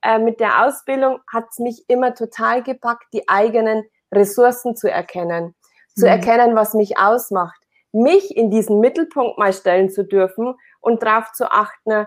äh, 0.02 0.18
mit 0.18 0.40
der 0.40 0.66
Ausbildung, 0.66 1.20
hat 1.32 1.46
es 1.50 1.58
mich 1.58 1.84
immer 1.88 2.14
total 2.14 2.62
gepackt, 2.62 3.06
die 3.12 3.28
eigenen 3.28 3.84
Ressourcen 4.12 4.76
zu 4.76 4.90
erkennen, 4.90 5.54
zu 5.96 6.06
mhm. 6.06 6.12
erkennen, 6.12 6.56
was 6.56 6.74
mich 6.74 6.98
ausmacht, 6.98 7.60
mich 7.92 8.36
in 8.36 8.50
diesen 8.50 8.80
Mittelpunkt 8.80 9.38
mal 9.38 9.52
stellen 9.52 9.90
zu 9.90 10.04
dürfen 10.04 10.54
und 10.80 11.02
darauf 11.02 11.32
zu 11.32 11.50
achten, 11.50 12.06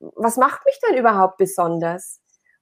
was 0.00 0.36
macht 0.36 0.64
mich 0.64 0.78
denn 0.88 0.96
überhaupt 0.96 1.36
besonders? 1.36 2.20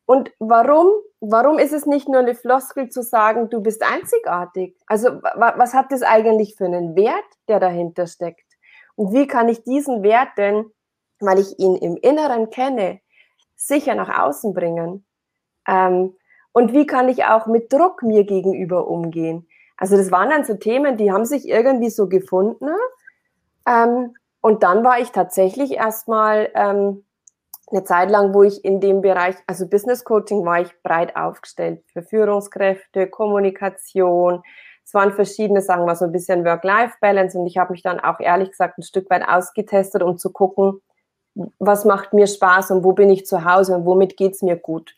und 0.09 0.33
warum, 0.39 0.89
warum 1.21 1.59
ist 1.59 1.75
es 1.75 1.85
nicht 1.85 2.09
nur 2.09 2.21
eine 2.21 2.35
Floskel 2.35 2.89
zu 2.89 3.03
sagen, 3.03 3.51
du 3.51 3.61
bist 3.61 3.83
einzigartig? 3.83 4.75
Also 4.87 5.11
was 5.11 5.75
hat 5.75 5.93
das 5.93 6.01
eigentlich 6.01 6.57
für 6.57 6.65
einen 6.65 6.97
Wert, 6.97 7.27
der 7.47 7.61
dahinter 7.61 8.07
steckt? 8.07 8.47
Und 8.97 9.13
wie 9.13 9.27
kann 9.27 9.51
ich 9.51 9.65
diesen 9.65 10.03
Wert 10.03 10.31
denn, 10.39 10.65
weil 11.21 11.39
ich 11.39 11.59
ihn 11.59 11.77
im 11.77 11.99
Inneren 11.99 12.49
kenne, 12.49 13.01
sicher 13.59 13.95
nach 13.95 14.23
außen 14.23 14.55
bringen? 14.55 15.05
Ähm, 15.67 16.15
und 16.53 16.73
wie 16.73 16.87
kann 16.87 17.09
ich 17.09 17.25
auch 17.25 17.47
mit 17.47 17.73
Druck 17.73 18.03
mir 18.03 18.25
gegenüber 18.25 18.89
umgehen? 18.89 19.47
Also 19.77 19.97
das 19.97 20.11
waren 20.11 20.31
dann 20.31 20.45
so 20.45 20.55
Themen, 20.55 20.97
die 20.97 21.13
haben 21.13 21.25
sich 21.25 21.49
irgendwie 21.49 21.91
so 21.91 22.09
gefunden. 22.09 22.71
Ähm, 23.67 24.15
und 24.41 24.63
dann 24.63 24.83
war 24.85 24.99
ich 24.99 25.11
tatsächlich 25.11 25.73
erstmal 25.73 26.51
ähm, 26.55 27.05
eine 27.71 27.85
Zeit 27.85 28.11
lang, 28.11 28.35
wo 28.35 28.43
ich 28.43 28.65
in 28.65 28.81
dem 28.81 29.03
Bereich, 29.03 29.37
also 29.47 29.69
Business 29.69 30.05
Coaching, 30.05 30.45
war 30.45 30.61
ich 30.61 30.71
breit 30.83 31.17
aufgestellt 31.17 31.85
für 31.93 32.03
Führungskräfte, 32.03 33.09
Kommunikation. 33.09 34.43
Es 34.85 34.95
waren 34.95 35.13
verschiedene, 35.13 35.61
sagen 35.61 35.85
wir 35.85 35.95
so 35.97 36.07
ein 36.07 36.13
bisschen 36.13 36.45
Work-Life-Balance 36.45 37.39
und 37.39 37.47
ich 37.47 37.59
habe 37.59 37.73
mich 37.73 37.83
dann 37.83 38.01
auch 38.01 38.21
ehrlich 38.21 38.51
gesagt 38.51 38.79
ein 38.79 38.83
Stück 38.83 39.11
weit 39.11 39.29
ausgetestet, 39.29 40.03
um 40.03 40.17
zu 40.17 40.33
gucken, 40.33 40.81
was 41.59 41.85
macht 41.85 42.13
mir 42.13 42.27
Spaß 42.27 42.71
und 42.71 42.85
wo 42.85 42.93
bin 42.93 43.11
ich 43.11 43.27
zu 43.27 43.45
Hause 43.45 43.77
und 43.77 43.87
womit 43.87 44.17
geht 44.17 44.33
es 44.33 44.43
mir 44.43 44.57
gut. 44.57 44.95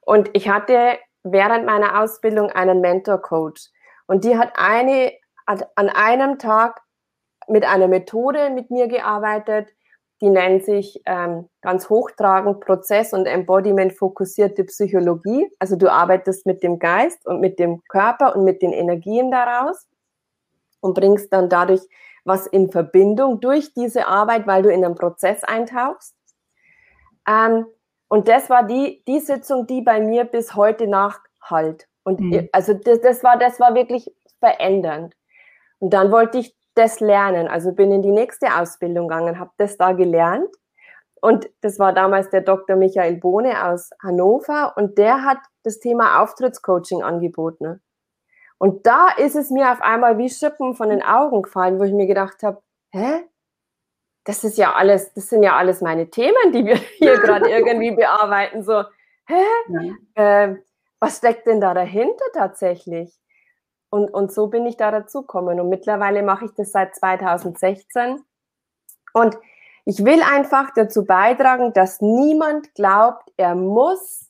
Und 0.00 0.30
ich 0.32 0.48
hatte 0.48 0.98
während 1.22 1.66
meiner 1.66 2.00
Ausbildung 2.00 2.50
einen 2.50 2.80
Mentor-Coach 2.80 3.70
und 4.06 4.24
die 4.24 4.38
hat 4.38 4.52
eine, 4.56 5.12
hat 5.46 5.68
an 5.76 5.88
einem 5.88 6.38
Tag 6.38 6.80
mit 7.48 7.64
einer 7.64 7.88
Methode 7.88 8.50
mit 8.50 8.70
mir 8.70 8.88
gearbeitet, 8.88 9.68
die 10.20 10.30
nennt 10.30 10.64
sich 10.64 11.00
ähm, 11.06 11.48
ganz 11.60 11.88
hochtragend 11.88 12.60
Prozess- 12.60 13.12
und 13.12 13.26
Embodiment-fokussierte 13.26 14.64
Psychologie. 14.64 15.48
Also 15.58 15.76
du 15.76 15.90
arbeitest 15.92 16.44
mit 16.44 16.62
dem 16.62 16.78
Geist 16.78 17.24
und 17.26 17.40
mit 17.40 17.58
dem 17.58 17.82
Körper 17.88 18.34
und 18.34 18.44
mit 18.44 18.60
den 18.60 18.72
Energien 18.72 19.30
daraus 19.30 19.86
und 20.80 20.94
bringst 20.94 21.32
dann 21.32 21.48
dadurch 21.48 21.82
was 22.24 22.46
in 22.46 22.70
Verbindung 22.70 23.40
durch 23.40 23.72
diese 23.74 24.06
Arbeit, 24.06 24.46
weil 24.46 24.62
du 24.62 24.70
in 24.70 24.84
einen 24.84 24.94
Prozess 24.94 25.44
eintauchst. 25.44 26.14
Ähm, 27.28 27.66
und 28.08 28.28
das 28.28 28.48
war 28.48 28.66
die, 28.66 29.02
die 29.06 29.20
Sitzung, 29.20 29.66
die 29.66 29.82
bei 29.82 30.00
mir 30.00 30.24
bis 30.24 30.54
heute 30.54 30.86
nachhalt. 30.86 31.88
Und 32.04 32.20
mhm. 32.20 32.48
also 32.52 32.74
das, 32.74 33.00
das, 33.00 33.22
war, 33.22 33.38
das 33.38 33.60
war 33.60 33.74
wirklich 33.74 34.10
verändernd. 34.40 35.14
Und 35.78 35.92
dann 35.92 36.10
wollte 36.10 36.38
ich 36.38 36.56
das 36.74 37.00
lernen. 37.00 37.48
Also 37.48 37.72
bin 37.72 37.92
in 37.92 38.02
die 38.02 38.12
nächste 38.12 38.56
Ausbildung 38.56 39.08
gegangen, 39.08 39.38
habe 39.38 39.50
das 39.58 39.76
da 39.76 39.92
gelernt. 39.92 40.48
Und 41.20 41.50
das 41.60 41.78
war 41.78 41.92
damals 41.92 42.30
der 42.30 42.42
Dr. 42.42 42.76
Michael 42.76 43.16
Bohne 43.16 43.66
aus 43.66 43.90
Hannover 44.02 44.74
und 44.76 44.98
der 44.98 45.24
hat 45.24 45.38
das 45.64 45.80
Thema 45.80 46.22
Auftrittscoaching 46.22 47.02
angeboten. 47.02 47.82
Und 48.58 48.86
da 48.86 49.08
ist 49.16 49.36
es 49.36 49.50
mir 49.50 49.70
auf 49.70 49.80
einmal 49.80 50.18
wie 50.18 50.28
Schippen 50.28 50.74
von 50.74 50.88
den 50.88 51.02
Augen 51.02 51.42
gefallen, 51.42 51.78
wo 51.78 51.84
ich 51.84 51.92
mir 51.92 52.06
gedacht 52.06 52.42
habe, 52.42 52.60
hä? 52.90 53.24
Das 54.24 54.44
ist 54.44 54.58
ja 54.58 54.74
alles, 54.74 55.14
das 55.14 55.28
sind 55.28 55.42
ja 55.42 55.56
alles 55.56 55.80
meine 55.80 56.10
Themen, 56.10 56.52
die 56.52 56.66
wir 56.66 56.76
hier 56.98 57.18
gerade 57.18 57.48
irgendwie 57.48 57.92
bearbeiten. 57.92 58.62
So, 58.62 58.82
hä? 59.26 59.42
Ja. 60.14 60.44
Äh, 60.44 60.56
was 61.00 61.18
steckt 61.18 61.46
denn 61.46 61.60
da 61.60 61.72
dahinter 61.72 62.24
tatsächlich? 62.34 63.16
Und, 63.90 64.12
und 64.12 64.32
so 64.32 64.48
bin 64.48 64.66
ich 64.66 64.76
da 64.76 64.90
dazugekommen. 64.90 65.60
Und 65.60 65.68
mittlerweile 65.68 66.22
mache 66.22 66.46
ich 66.46 66.54
das 66.54 66.72
seit 66.72 66.94
2016. 66.94 68.22
Und 69.14 69.38
ich 69.84 70.04
will 70.04 70.20
einfach 70.22 70.72
dazu 70.74 71.06
beitragen, 71.06 71.72
dass 71.72 72.00
niemand 72.02 72.74
glaubt, 72.74 73.32
er 73.36 73.54
muss 73.54 74.27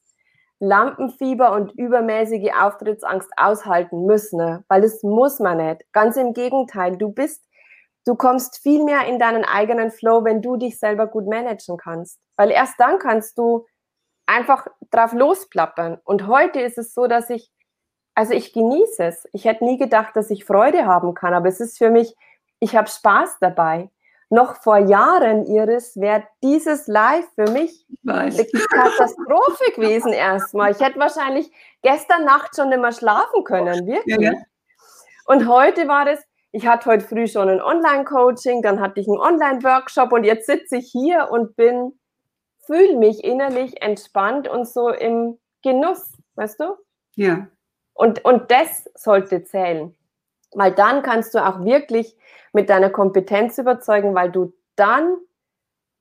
Lampenfieber 0.61 1.53
und 1.53 1.73
übermäßige 1.73 2.51
Auftrittsangst 2.61 3.31
aushalten 3.37 4.07
müssen, 4.07 4.39
ne? 4.39 4.65
weil 4.69 4.83
das 4.83 5.03
muss 5.03 5.39
man 5.39 5.59
nicht. 5.59 5.85
Ganz 5.93 6.17
im 6.17 6.33
Gegenteil, 6.33 6.97
du 6.97 7.11
bist, 7.11 7.45
du 8.05 8.17
kommst 8.17 8.59
viel 8.63 8.85
mehr 8.85 9.07
in 9.07 9.19
deinen 9.19 9.45
eigenen 9.45 9.91
Flow, 9.91 10.25
wenn 10.25 10.43
du 10.43 10.57
dich 10.57 10.79
selber 10.79 11.07
gut 11.07 11.27
managen 11.29 11.77
kannst. 11.77 12.19
Weil 12.37 12.51
erst 12.51 12.75
dann 12.79 12.99
kannst 12.99 13.39
du 13.39 13.67
einfach 14.27 14.67
drauf 14.91 15.13
losplappern. 15.13 15.99
Und 16.05 16.27
heute 16.27 16.61
ist 16.61 16.79
es 16.79 16.93
so, 16.93 17.07
dass 17.07 17.31
ich 17.31 17.51
also 18.19 18.35
ich 18.35 18.53
genieße 18.53 19.05
es. 19.05 19.29
Ich 19.33 19.45
hätte 19.45 19.65
nie 19.65 19.79
gedacht, 19.79 20.17
dass 20.17 20.29
ich 20.31 20.45
Freude 20.45 20.87
haben 20.87 21.15
kann, 21.15 21.35
aber 21.35 21.47
es 21.47 21.61
ist 21.61 21.79
für 21.79 21.89
mich, 21.89 22.17
ich 22.59 22.75
habe 22.75 22.89
Spaß 22.89 23.37
dabei. 23.41 23.93
Noch 24.31 24.57
vor 24.63 24.77
Jahren, 24.77 25.47
Iris, 25.47 25.97
wäre 25.97 26.25
dieses 26.43 26.87
Live 26.87 27.27
für 27.35 27.51
mich 27.51 27.87
eine 28.07 28.31
Katastrophe 28.31 29.73
gewesen 29.75 30.13
erstmal. 30.13 30.71
Ich 30.73 30.81
hätte 30.81 30.99
wahrscheinlich 30.99 31.51
gestern 31.83 32.25
Nacht 32.25 32.55
schon 32.55 32.69
nicht 32.69 32.81
mehr 32.81 32.93
schlafen 32.93 33.45
können, 33.45 33.87
wirklich. 33.87 34.21
Ja, 34.21 34.33
ja. 34.33 34.39
Und 35.25 35.49
heute 35.49 35.89
war 35.89 36.05
das, 36.05 36.23
ich 36.53 36.67
hatte 36.67 36.91
heute 36.91 37.07
früh 37.07 37.27
schon 37.27 37.49
ein 37.49 37.63
Online-Coaching, 37.63 38.61
dann 38.63 38.81
hatte 38.81 39.01
ich 39.01 39.09
einen 39.09 39.19
Online-Workshop 39.19 40.13
und 40.13 40.25
jetzt 40.25 40.47
sitze 40.47 40.77
ich 40.77 40.91
hier 40.91 41.29
und 41.31 41.57
bin, 41.57 41.99
fühle 42.67 42.97
mich 42.97 43.25
innerlich 43.25 43.81
entspannt 43.81 44.47
und 44.47 44.69
so 44.69 44.91
im 44.91 45.39
Genuss, 45.63 46.13
weißt 46.35 46.61
du? 46.61 46.77
Ja. 47.15 47.49
Und, 47.95 48.25
und 48.25 48.51
das 48.51 48.89
sollte 48.95 49.43
zählen. 49.45 49.95
Weil 50.53 50.73
dann 50.73 51.03
kannst 51.03 51.35
du 51.35 51.45
auch 51.45 51.65
wirklich 51.65 52.17
mit 52.53 52.71
deiner 52.71 52.91
Kompetenz 52.91 53.59
überzeugen, 53.59 54.15
weil 54.15 54.31
du 54.31 54.53
dann 54.77 55.17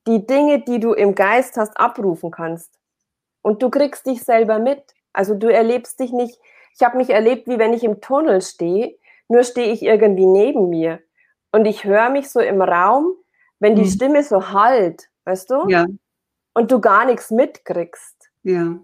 die 0.07 0.25
Dinge, 0.25 0.61
die 0.61 0.79
du 0.79 0.93
im 0.93 1.15
Geist 1.15 1.57
hast, 1.57 1.77
abrufen 1.77 2.31
kannst. 2.31 2.79
Und 3.41 3.61
du 3.61 3.69
kriegst 3.69 4.05
dich 4.05 4.23
selber 4.23 4.59
mit. 4.59 4.81
Also 5.13 5.35
du 5.35 5.51
erlebst 5.51 5.99
dich 5.99 6.11
nicht, 6.11 6.39
ich 6.73 6.85
habe 6.85 6.97
mich 6.97 7.09
erlebt, 7.09 7.47
wie 7.47 7.59
wenn 7.59 7.73
ich 7.73 7.83
im 7.83 8.01
Tunnel 8.01 8.41
stehe, 8.41 8.97
nur 9.27 9.43
stehe 9.43 9.71
ich 9.71 9.81
irgendwie 9.81 10.25
neben 10.25 10.69
mir. 10.69 10.99
Und 11.51 11.65
ich 11.65 11.83
höre 11.83 12.09
mich 12.09 12.29
so 12.29 12.39
im 12.39 12.61
Raum, 12.61 13.13
wenn 13.59 13.75
die 13.75 13.83
mhm. 13.83 13.89
Stimme 13.89 14.23
so 14.23 14.51
halt, 14.51 15.09
weißt 15.25 15.49
du? 15.49 15.67
Ja. 15.69 15.85
Und 16.53 16.71
du 16.71 16.79
gar 16.79 17.05
nichts 17.05 17.31
mitkriegst. 17.31 18.29
Ja. 18.43 18.77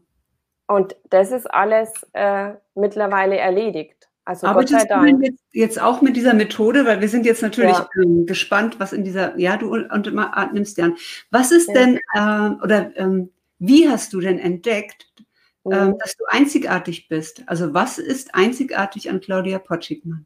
Und 0.68 0.96
das 1.10 1.32
ist 1.32 1.46
alles 1.46 1.92
äh, 2.14 2.54
mittlerweile 2.76 3.38
erledigt. 3.38 4.03
Also 4.26 4.48
Arbeitest 4.48 4.74
Gott 4.74 4.82
sei 4.82 5.12
Dank. 5.12 5.24
jetzt, 5.24 5.44
jetzt 5.52 5.82
auch 5.82 6.02
mit 6.02 6.16
dieser 6.16 6.34
Methode, 6.34 6.86
weil 6.86 7.02
wir 7.02 7.10
sind 7.10 7.26
jetzt 7.26 7.42
natürlich 7.42 7.78
ja. 7.78 7.90
ähm, 8.02 8.26
gespannt, 8.26 8.80
was 8.80 8.94
in 8.94 9.04
dieser, 9.04 9.38
ja, 9.38 9.58
du 9.58 9.74
und, 9.74 9.92
und 9.92 10.18
ah, 10.18 10.50
nimmst 10.54 10.78
dir 10.78 10.86
an. 10.86 10.96
Was 11.30 11.52
ist 11.52 11.68
ja. 11.68 11.74
denn, 11.74 12.00
äh, 12.14 12.64
oder 12.64 12.96
ähm, 12.98 13.32
wie 13.60 13.90
hast 13.90 14.14
du 14.14 14.22
denn 14.22 14.40
entdeckt, 14.40 15.08
mhm. 15.66 15.74
ähm, 15.74 15.98
dass 16.00 16.16
du 16.16 16.24
einzigartig 16.28 17.10
bist? 17.10 17.44
Also 17.48 17.74
was 17.74 17.98
ist 17.98 18.34
einzigartig 18.34 19.10
an 19.10 19.20
Claudia 19.20 19.60
Potschigmann? 19.60 20.26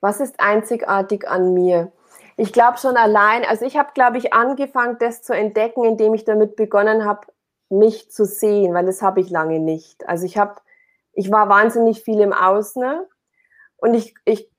Was 0.00 0.20
ist 0.20 0.40
einzigartig 0.40 1.28
an 1.28 1.54
mir? 1.54 1.92
Ich 2.36 2.52
glaube 2.52 2.78
schon 2.78 2.96
allein, 2.96 3.44
also 3.44 3.64
ich 3.64 3.76
habe, 3.76 3.90
glaube 3.94 4.18
ich, 4.18 4.32
angefangen, 4.32 4.96
das 4.98 5.22
zu 5.22 5.34
entdecken, 5.34 5.84
indem 5.84 6.14
ich 6.14 6.24
damit 6.24 6.56
begonnen 6.56 7.04
habe, 7.04 7.26
mich 7.70 8.10
zu 8.10 8.24
sehen, 8.24 8.74
weil 8.74 8.86
das 8.86 9.02
habe 9.02 9.20
ich 9.20 9.30
lange 9.30 9.60
nicht. 9.60 10.06
Also 10.08 10.26
ich 10.26 10.36
habe, 10.36 10.56
ich 11.14 11.30
war 11.30 11.48
wahnsinnig 11.48 12.02
viel 12.02 12.20
im 12.20 12.32
Außen 12.32 13.06
und 13.76 13.94
ich, 13.94 14.14
ich 14.24 14.50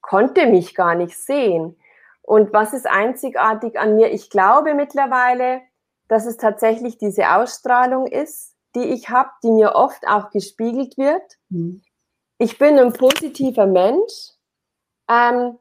konnte 0.00 0.46
mich 0.46 0.74
gar 0.74 0.94
nicht 0.94 1.16
sehen. 1.18 1.76
Und 2.22 2.52
was 2.52 2.72
ist 2.72 2.88
einzigartig 2.88 3.78
an 3.78 3.96
mir? 3.96 4.12
Ich 4.12 4.30
glaube 4.30 4.74
mittlerweile, 4.74 5.62
dass 6.08 6.26
es 6.26 6.36
tatsächlich 6.36 6.98
diese 6.98 7.30
Ausstrahlung 7.34 8.06
ist, 8.06 8.54
die 8.74 8.84
ich 8.84 9.10
habe, 9.10 9.30
die 9.42 9.50
mir 9.50 9.74
oft 9.74 10.06
auch 10.06 10.30
gespiegelt 10.30 10.96
wird. 10.96 11.22
Mhm. 11.48 11.82
Ich 12.38 12.58
bin 12.58 12.78
ein 12.78 12.92
positiver 12.92 13.66
Mensch. 13.66 14.30
Ähm, 15.08 15.58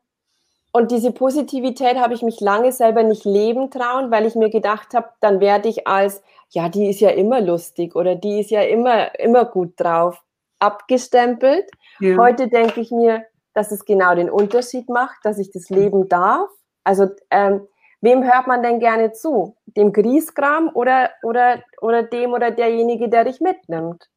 und 0.71 0.91
diese 0.91 1.11
Positivität 1.11 1.97
habe 1.97 2.13
ich 2.13 2.21
mich 2.21 2.39
lange 2.41 2.71
selber 2.71 3.03
nicht 3.03 3.25
leben 3.25 3.71
trauen, 3.71 4.11
weil 4.11 4.25
ich 4.25 4.35
mir 4.35 4.49
gedacht 4.49 4.93
habe, 4.93 5.09
dann 5.19 5.39
werde 5.39 5.67
ich 5.67 5.87
als, 5.87 6.21
ja, 6.49 6.69
die 6.69 6.89
ist 6.89 6.99
ja 6.99 7.09
immer 7.09 7.41
lustig 7.41 7.95
oder 7.95 8.15
die 8.15 8.41
ist 8.41 8.51
ja 8.51 8.61
immer, 8.61 9.17
immer 9.19 9.45
gut 9.45 9.73
drauf, 9.77 10.21
abgestempelt. 10.59 11.69
Ja. 11.99 12.17
Heute 12.17 12.49
denke 12.49 12.81
ich 12.81 12.91
mir, 12.91 13.25
dass 13.53 13.71
es 13.71 13.83
genau 13.83 14.13
den 14.13 14.29
Unterschied 14.29 14.89
macht, 14.89 15.17
dass 15.23 15.39
ich 15.39 15.51
das 15.51 15.69
leben 15.69 16.07
darf. 16.07 16.49
Also 16.83 17.07
ähm, 17.31 17.67
wem 18.01 18.23
hört 18.23 18.45
man 18.45 18.61
denn 18.61 18.79
gerne 18.79 19.11
zu? 19.11 19.55
Dem 19.65 19.91
Griesgram 19.91 20.69
oder, 20.75 21.09
oder, 21.23 21.63
oder 21.81 22.03
dem 22.03 22.33
oder 22.33 22.51
derjenige, 22.51 23.09
der 23.09 23.23
dich 23.23 23.41
mitnimmt? 23.41 24.07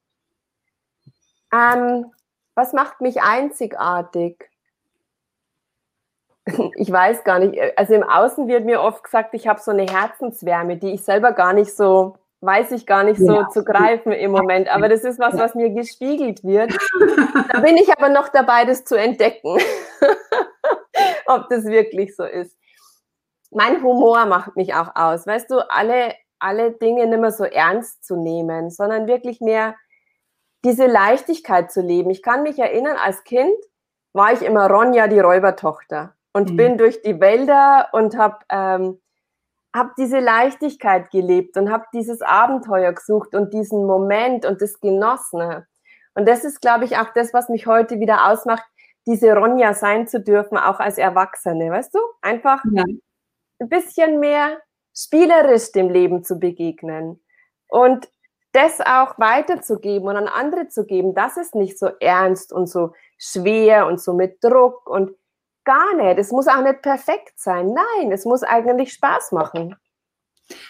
Ähm, 1.50 2.12
was 2.54 2.74
macht 2.74 3.00
mich 3.00 3.22
einzigartig? 3.22 4.51
Ich 6.76 6.90
weiß 6.90 7.24
gar 7.24 7.38
nicht. 7.38 7.58
Also 7.76 7.94
im 7.94 8.02
Außen 8.02 8.48
wird 8.48 8.64
mir 8.64 8.80
oft 8.80 9.04
gesagt, 9.04 9.34
ich 9.34 9.46
habe 9.46 9.60
so 9.60 9.70
eine 9.70 9.84
Herzenswärme, 9.84 10.76
die 10.76 10.92
ich 10.92 11.04
selber 11.04 11.32
gar 11.32 11.52
nicht 11.52 11.74
so, 11.76 12.16
weiß 12.40 12.72
ich 12.72 12.86
gar 12.86 13.04
nicht 13.04 13.20
so 13.20 13.34
ja. 13.34 13.48
zu 13.48 13.64
greifen 13.64 14.12
im 14.12 14.32
Moment. 14.32 14.68
Aber 14.74 14.88
das 14.88 15.04
ist 15.04 15.18
was, 15.20 15.38
was 15.38 15.54
mir 15.54 15.70
gespiegelt 15.70 16.44
wird. 16.44 16.76
Da 17.52 17.60
bin 17.60 17.76
ich 17.76 17.92
aber 17.92 18.08
noch 18.08 18.30
dabei, 18.30 18.64
das 18.64 18.84
zu 18.84 18.94
entdecken, 18.94 19.58
ob 21.26 21.50
das 21.50 21.66
wirklich 21.66 22.16
so 22.16 22.24
ist. 22.24 22.56
Mein 23.50 23.82
Humor 23.82 24.24
macht 24.24 24.56
mich 24.56 24.72
auch 24.74 24.96
aus. 24.96 25.26
Weißt 25.26 25.50
du, 25.50 25.58
alle, 25.70 26.14
alle 26.38 26.72
Dinge 26.72 27.06
nicht 27.06 27.20
mehr 27.20 27.30
so 27.30 27.44
ernst 27.44 28.06
zu 28.06 28.16
nehmen, 28.16 28.70
sondern 28.70 29.06
wirklich 29.06 29.42
mehr 29.42 29.74
diese 30.64 30.86
Leichtigkeit 30.86 31.70
zu 31.70 31.82
leben. 31.82 32.10
Ich 32.10 32.22
kann 32.22 32.42
mich 32.42 32.58
erinnern, 32.58 32.96
als 32.96 33.22
Kind 33.24 33.54
war 34.12 34.32
ich 34.32 34.42
immer 34.42 34.70
Ronja, 34.70 35.08
die 35.08 35.20
Räubertochter, 35.20 36.14
und 36.32 36.50
mhm. 36.50 36.56
bin 36.56 36.78
durch 36.78 37.02
die 37.02 37.20
Wälder 37.20 37.88
und 37.92 38.16
habe 38.16 38.38
ähm, 38.50 39.00
hab 39.74 39.94
diese 39.96 40.18
Leichtigkeit 40.18 41.10
gelebt 41.10 41.56
und 41.56 41.70
habe 41.70 41.86
dieses 41.94 42.20
Abenteuer 42.20 42.92
gesucht 42.92 43.34
und 43.34 43.52
diesen 43.54 43.86
Moment 43.86 44.44
und 44.44 44.60
das 44.60 44.80
genossen. 44.80 45.64
Und 46.14 46.28
das 46.28 46.44
ist, 46.44 46.60
glaube 46.60 46.84
ich, 46.84 46.98
auch 46.98 47.08
das, 47.14 47.32
was 47.32 47.48
mich 47.48 47.66
heute 47.66 47.98
wieder 47.98 48.30
ausmacht, 48.30 48.64
diese 49.06 49.34
Ronja 49.34 49.74
sein 49.74 50.06
zu 50.06 50.20
dürfen, 50.20 50.58
auch 50.58 50.78
als 50.78 50.98
Erwachsene, 50.98 51.70
weißt 51.70 51.94
du? 51.94 51.98
Einfach 52.20 52.62
ja. 52.70 52.84
ein 52.84 53.68
bisschen 53.68 54.20
mehr 54.20 54.58
spielerisch 54.94 55.72
dem 55.72 55.88
Leben 55.88 56.22
zu 56.22 56.38
begegnen 56.38 57.20
und 57.68 58.08
das 58.52 58.80
auch 58.82 59.18
weiterzugeben 59.18 60.08
und 60.08 60.16
an 60.16 60.28
andere 60.28 60.68
zu 60.68 60.84
geben, 60.84 61.14
das 61.14 61.38
ist 61.38 61.54
nicht 61.54 61.78
so 61.78 61.86
ernst 62.00 62.52
und 62.52 62.66
so 62.66 62.92
schwer 63.16 63.86
und 63.86 63.98
so 64.00 64.12
mit 64.12 64.44
Druck 64.44 64.86
und 64.88 65.12
gar 65.64 65.96
nicht. 65.96 66.18
Es 66.18 66.30
muss 66.30 66.48
auch 66.48 66.62
nicht 66.62 66.82
perfekt 66.82 67.32
sein. 67.36 67.72
Nein, 67.72 68.12
es 68.12 68.24
muss 68.24 68.42
eigentlich 68.42 68.92
Spaß 68.92 69.32
machen. 69.32 69.76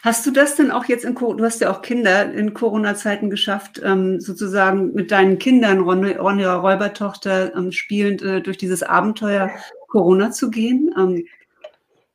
Hast 0.02 0.26
du 0.26 0.30
das 0.30 0.56
denn 0.56 0.70
auch 0.70 0.84
jetzt 0.84 1.04
in 1.04 1.14
du 1.14 1.44
hast 1.44 1.60
ja 1.60 1.70
auch 1.70 1.82
Kinder 1.82 2.32
in 2.32 2.54
Corona-Zeiten 2.54 3.30
geschafft, 3.30 3.80
ähm, 3.84 4.20
sozusagen 4.20 4.92
mit 4.92 5.10
deinen 5.10 5.38
Kindern, 5.38 5.80
Ron, 5.80 6.04
Ron 6.04 6.38
ihrer 6.38 6.56
Räubertochter, 6.56 7.54
ähm, 7.56 7.72
spielend 7.72 8.22
äh, 8.22 8.40
durch 8.40 8.58
dieses 8.58 8.82
Abenteuer 8.82 9.50
Corona 9.88 10.30
zu 10.30 10.50
gehen? 10.50 10.90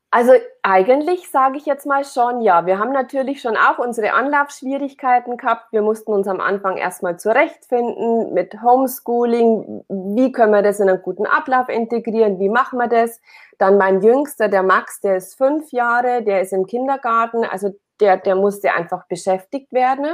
Also 0.09 0.31
eigentlich 0.63 1.29
sage 1.29 1.57
ich 1.57 1.65
jetzt 1.65 1.85
mal 1.85 2.05
schon, 2.05 2.39
ja. 2.39 2.65
Wir 2.65 2.79
haben 2.79 2.93
natürlich 2.93 3.41
schon 3.41 3.57
auch 3.57 3.77
unsere 3.77 4.13
Anlaufschwierigkeiten 4.13 5.35
gehabt. 5.35 5.73
Wir 5.73 5.81
mussten 5.81 6.13
uns 6.13 6.29
am 6.29 6.39
Anfang 6.39 6.77
erstmal 6.77 7.19
zurechtfinden 7.19 8.33
mit 8.33 8.61
Homeschooling. 8.61 9.83
Wie 9.89 10.31
können 10.31 10.53
wir 10.53 10.61
das 10.61 10.79
in 10.79 10.89
einen 10.89 11.01
guten 11.01 11.25
Ablauf 11.25 11.67
integrieren? 11.67 12.39
Wie 12.39 12.47
machen 12.47 12.79
wir 12.79 12.87
das? 12.87 13.19
Dann 13.57 13.77
mein 13.77 14.01
Jüngster, 14.01 14.47
der 14.47 14.63
Max, 14.63 15.01
der 15.01 15.17
ist 15.17 15.35
fünf 15.35 15.71
Jahre, 15.71 16.23
der 16.23 16.41
ist 16.41 16.53
im 16.53 16.67
Kindergarten. 16.67 17.43
Also 17.43 17.75
der, 17.99 18.15
der 18.15 18.35
musste 18.35 18.71
einfach 18.71 19.07
beschäftigt 19.07 19.73
werden. 19.73 20.07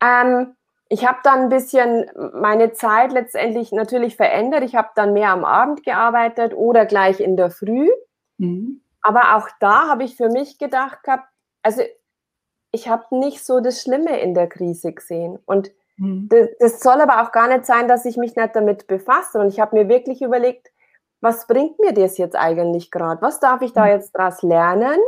Ähm, 0.00 0.54
ich 0.88 1.06
habe 1.06 1.18
dann 1.24 1.40
ein 1.40 1.48
bisschen 1.48 2.08
meine 2.34 2.72
Zeit 2.72 3.12
letztendlich 3.12 3.72
natürlich 3.72 4.16
verändert. 4.16 4.62
Ich 4.62 4.76
habe 4.76 4.90
dann 4.94 5.12
mehr 5.12 5.30
am 5.30 5.44
Abend 5.44 5.82
gearbeitet 5.84 6.54
oder 6.54 6.86
gleich 6.86 7.18
in 7.18 7.36
der 7.36 7.50
Früh. 7.50 7.88
Mhm. 8.40 8.80
Aber 9.02 9.36
auch 9.36 9.48
da 9.60 9.88
habe 9.88 10.04
ich 10.04 10.16
für 10.16 10.28
mich 10.28 10.58
gedacht 10.58 11.02
gehabt, 11.04 11.28
also 11.62 11.82
ich 12.72 12.88
habe 12.88 13.04
nicht 13.18 13.44
so 13.44 13.60
das 13.60 13.82
Schlimme 13.82 14.20
in 14.20 14.34
der 14.34 14.48
Krise 14.48 14.92
gesehen. 14.92 15.38
Und 15.46 15.70
mhm. 15.96 16.28
das, 16.28 16.48
das, 16.58 16.80
soll 16.80 17.00
aber 17.00 17.22
auch 17.22 17.32
gar 17.32 17.48
nicht 17.48 17.66
sein, 17.66 17.88
dass 17.88 18.04
ich 18.04 18.16
mich 18.16 18.36
nicht 18.36 18.56
damit 18.56 18.86
befasse. 18.86 19.38
Und 19.38 19.48
ich 19.48 19.60
habe 19.60 19.76
mir 19.76 19.88
wirklich 19.88 20.22
überlegt, 20.22 20.68
was 21.20 21.46
bringt 21.46 21.78
mir 21.78 21.92
das 21.92 22.18
jetzt 22.18 22.36
eigentlich 22.36 22.90
gerade? 22.90 23.20
Was 23.20 23.40
darf 23.40 23.62
ich 23.62 23.72
da 23.72 23.84
mhm. 23.84 23.90
jetzt 23.90 24.12
daraus 24.12 24.42
lernen? 24.42 24.98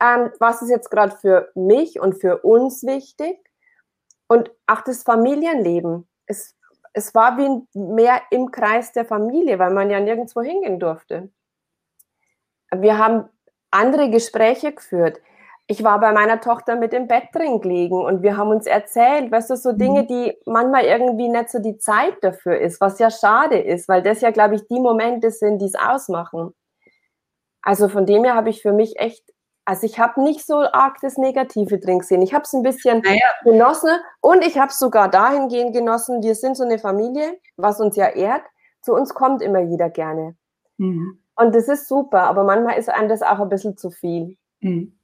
Ähm, 0.00 0.30
was 0.38 0.62
ist 0.62 0.70
jetzt 0.70 0.90
gerade 0.90 1.16
für 1.16 1.50
mich 1.54 2.00
und 2.00 2.20
für 2.20 2.38
uns 2.38 2.84
wichtig? 2.84 3.38
Und 4.26 4.50
auch 4.66 4.80
das 4.82 5.02
Familienleben. 5.02 6.08
Es, 6.26 6.56
es 6.92 7.14
war 7.14 7.36
wie 7.38 7.62
mehr 7.78 8.20
im 8.30 8.50
Kreis 8.50 8.92
der 8.92 9.04
Familie, 9.04 9.58
weil 9.58 9.72
man 9.72 9.90
ja 9.90 10.00
nirgendwo 10.00 10.42
hingehen 10.42 10.80
durfte 10.80 11.30
wir 12.74 12.98
haben 12.98 13.28
andere 13.70 14.10
Gespräche 14.10 14.72
geführt. 14.72 15.20
Ich 15.70 15.84
war 15.84 16.00
bei 16.00 16.12
meiner 16.12 16.40
Tochter 16.40 16.76
mit 16.76 16.94
im 16.94 17.08
Bett 17.08 17.24
drin 17.34 17.60
gelegen 17.60 18.00
und 18.00 18.22
wir 18.22 18.38
haben 18.38 18.48
uns 18.48 18.66
erzählt, 18.66 19.30
weißt 19.30 19.50
du, 19.50 19.56
so 19.56 19.72
Dinge, 19.72 20.04
mhm. 20.04 20.06
die 20.06 20.38
manchmal 20.46 20.84
irgendwie 20.84 21.28
nicht 21.28 21.50
so 21.50 21.58
die 21.58 21.76
Zeit 21.76 22.16
dafür 22.22 22.58
ist, 22.58 22.80
was 22.80 22.98
ja 22.98 23.10
schade 23.10 23.58
ist, 23.58 23.86
weil 23.86 24.02
das 24.02 24.22
ja, 24.22 24.30
glaube 24.30 24.54
ich, 24.54 24.66
die 24.68 24.80
Momente 24.80 25.30
sind, 25.30 25.58
die 25.58 25.66
es 25.66 25.74
ausmachen. 25.74 26.54
Also 27.60 27.88
von 27.88 28.06
dem 28.06 28.24
her 28.24 28.34
habe 28.34 28.48
ich 28.48 28.62
für 28.62 28.72
mich 28.72 28.98
echt, 28.98 29.22
also 29.66 29.84
ich 29.84 29.98
habe 29.98 30.22
nicht 30.22 30.46
so 30.46 30.56
arg 30.56 30.96
das 31.02 31.18
Negative 31.18 31.78
drin 31.78 31.98
gesehen. 31.98 32.22
Ich 32.22 32.32
habe 32.32 32.44
es 32.44 32.54
ein 32.54 32.62
bisschen 32.62 33.02
naja. 33.04 33.20
genossen 33.44 33.90
und 34.22 34.42
ich 34.42 34.56
habe 34.58 34.70
es 34.70 34.78
sogar 34.78 35.10
dahingehend 35.10 35.74
genossen, 35.74 36.22
wir 36.22 36.34
sind 36.34 36.56
so 36.56 36.64
eine 36.64 36.78
Familie, 36.78 37.38
was 37.58 37.78
uns 37.78 37.94
ja 37.94 38.06
ehrt. 38.06 38.44
Zu 38.80 38.94
uns 38.94 39.12
kommt 39.12 39.42
immer 39.42 39.60
jeder 39.60 39.90
gerne. 39.90 40.34
Mhm. 40.78 41.22
Und 41.38 41.54
das 41.54 41.68
ist 41.68 41.88
super, 41.88 42.22
aber 42.22 42.42
manchmal 42.42 42.78
ist 42.78 42.88
einem 42.88 43.08
das 43.08 43.22
auch 43.22 43.38
ein 43.38 43.48
bisschen 43.48 43.76
zu 43.76 43.90
viel. 43.90 44.36
Mhm. 44.60 44.98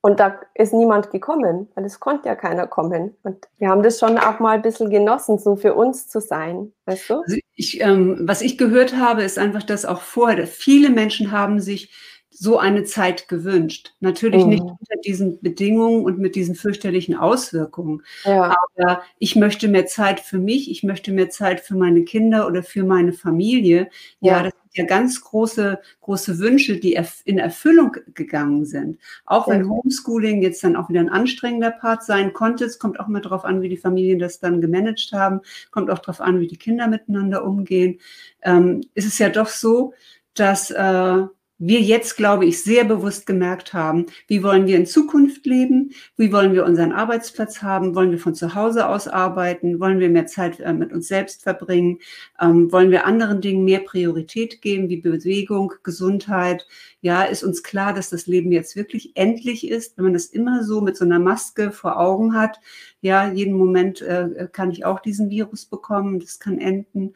Und 0.00 0.20
da 0.20 0.40
ist 0.54 0.72
niemand 0.72 1.10
gekommen, 1.10 1.68
weil 1.74 1.84
es 1.84 2.00
konnte 2.00 2.28
ja 2.28 2.34
keiner 2.34 2.66
kommen. 2.66 3.16
Und 3.24 3.46
wir 3.58 3.68
haben 3.68 3.82
das 3.82 3.98
schon 3.98 4.16
auch 4.16 4.38
mal 4.38 4.54
ein 4.54 4.62
bisschen 4.62 4.90
genossen, 4.90 5.38
so 5.38 5.56
für 5.56 5.74
uns 5.74 6.08
zu 6.08 6.20
sein. 6.20 6.72
Weißt 6.86 7.10
du? 7.10 7.14
Also 7.20 7.36
ich, 7.56 7.80
ähm, 7.80 8.20
was 8.22 8.40
ich 8.40 8.56
gehört 8.56 8.96
habe, 8.96 9.22
ist 9.22 9.38
einfach, 9.38 9.64
dass 9.64 9.84
auch 9.84 10.00
vorher 10.00 10.46
viele 10.46 10.90
Menschen 10.90 11.30
haben 11.30 11.60
sich 11.60 11.92
so 12.30 12.58
eine 12.58 12.84
Zeit 12.84 13.28
gewünscht. 13.28 13.94
Natürlich 13.98 14.44
mhm. 14.44 14.50
nicht 14.50 14.62
unter 14.62 15.00
diesen 15.04 15.40
Bedingungen 15.40 16.04
und 16.04 16.18
mit 16.18 16.36
diesen 16.36 16.54
fürchterlichen 16.54 17.16
Auswirkungen. 17.16 18.02
Ja. 18.24 18.54
Aber 18.76 19.02
ich 19.18 19.34
möchte 19.34 19.66
mehr 19.66 19.86
Zeit 19.86 20.20
für 20.20 20.38
mich, 20.38 20.70
ich 20.70 20.84
möchte 20.84 21.10
mehr 21.10 21.30
Zeit 21.30 21.60
für 21.60 21.74
meine 21.74 22.04
Kinder 22.04 22.46
oder 22.46 22.62
für 22.62 22.84
meine 22.84 23.12
Familie. 23.12 23.90
Ja, 24.20 24.36
ja 24.36 24.42
das 24.44 24.52
ja 24.74 24.84
ganz 24.84 25.20
große, 25.20 25.80
große 26.00 26.38
Wünsche, 26.38 26.78
die 26.78 26.98
in 27.24 27.38
Erfüllung 27.38 27.96
gegangen 28.14 28.64
sind. 28.64 28.98
Auch 29.26 29.48
wenn 29.48 29.68
Homeschooling 29.68 30.42
jetzt 30.42 30.62
dann 30.64 30.76
auch 30.76 30.88
wieder 30.88 31.00
ein 31.00 31.08
anstrengender 31.08 31.70
Part 31.70 32.04
sein 32.04 32.32
konnte. 32.32 32.64
Es 32.64 32.78
kommt 32.78 33.00
auch 33.00 33.08
mal 33.08 33.20
darauf 33.20 33.44
an, 33.44 33.62
wie 33.62 33.68
die 33.68 33.76
Familien 33.76 34.18
das 34.18 34.40
dann 34.40 34.60
gemanagt 34.60 35.10
haben. 35.12 35.40
Kommt 35.70 35.90
auch 35.90 35.98
darauf 35.98 36.20
an, 36.20 36.40
wie 36.40 36.48
die 36.48 36.56
Kinder 36.58 36.88
miteinander 36.88 37.44
umgehen. 37.44 38.00
Ähm, 38.42 38.82
ist 38.94 39.06
es 39.06 39.18
ja 39.18 39.28
doch 39.28 39.48
so, 39.48 39.94
dass 40.34 40.70
äh, 40.70 41.22
wir 41.58 41.80
jetzt, 41.80 42.16
glaube 42.16 42.46
ich, 42.46 42.62
sehr 42.62 42.84
bewusst 42.84 43.26
gemerkt 43.26 43.74
haben, 43.74 44.06
wie 44.28 44.42
wollen 44.44 44.66
wir 44.66 44.76
in 44.76 44.86
Zukunft 44.86 45.44
leben, 45.44 45.92
wie 46.16 46.32
wollen 46.32 46.52
wir 46.52 46.64
unseren 46.64 46.92
Arbeitsplatz 46.92 47.62
haben, 47.62 47.96
wollen 47.96 48.12
wir 48.12 48.18
von 48.18 48.34
zu 48.34 48.54
Hause 48.54 48.88
aus 48.88 49.08
arbeiten, 49.08 49.80
wollen 49.80 49.98
wir 49.98 50.08
mehr 50.08 50.26
Zeit 50.26 50.60
äh, 50.60 50.72
mit 50.72 50.92
uns 50.92 51.08
selbst 51.08 51.42
verbringen, 51.42 51.98
ähm, 52.40 52.70
wollen 52.70 52.92
wir 52.92 53.06
anderen 53.06 53.40
Dingen 53.40 53.64
mehr 53.64 53.80
Priorität 53.80 54.62
geben, 54.62 54.88
wie 54.88 54.98
Bewegung, 54.98 55.72
Gesundheit. 55.82 56.66
Ja, 57.00 57.22
ist 57.22 57.42
uns 57.42 57.62
klar, 57.62 57.92
dass 57.92 58.10
das 58.10 58.26
Leben 58.26 58.52
jetzt 58.52 58.76
wirklich 58.76 59.12
endlich 59.16 59.68
ist, 59.68 59.96
wenn 59.96 60.04
man 60.04 60.14
das 60.14 60.26
immer 60.26 60.62
so 60.64 60.80
mit 60.80 60.96
so 60.96 61.04
einer 61.04 61.18
Maske 61.18 61.72
vor 61.72 61.98
Augen 61.98 62.34
hat. 62.34 62.60
Ja, 63.00 63.30
jeden 63.32 63.54
Moment 63.54 64.00
äh, 64.02 64.48
kann 64.52 64.70
ich 64.70 64.84
auch 64.84 65.00
diesen 65.00 65.30
Virus 65.30 65.66
bekommen, 65.66 66.20
das 66.20 66.38
kann 66.38 66.58
enden. 66.58 67.14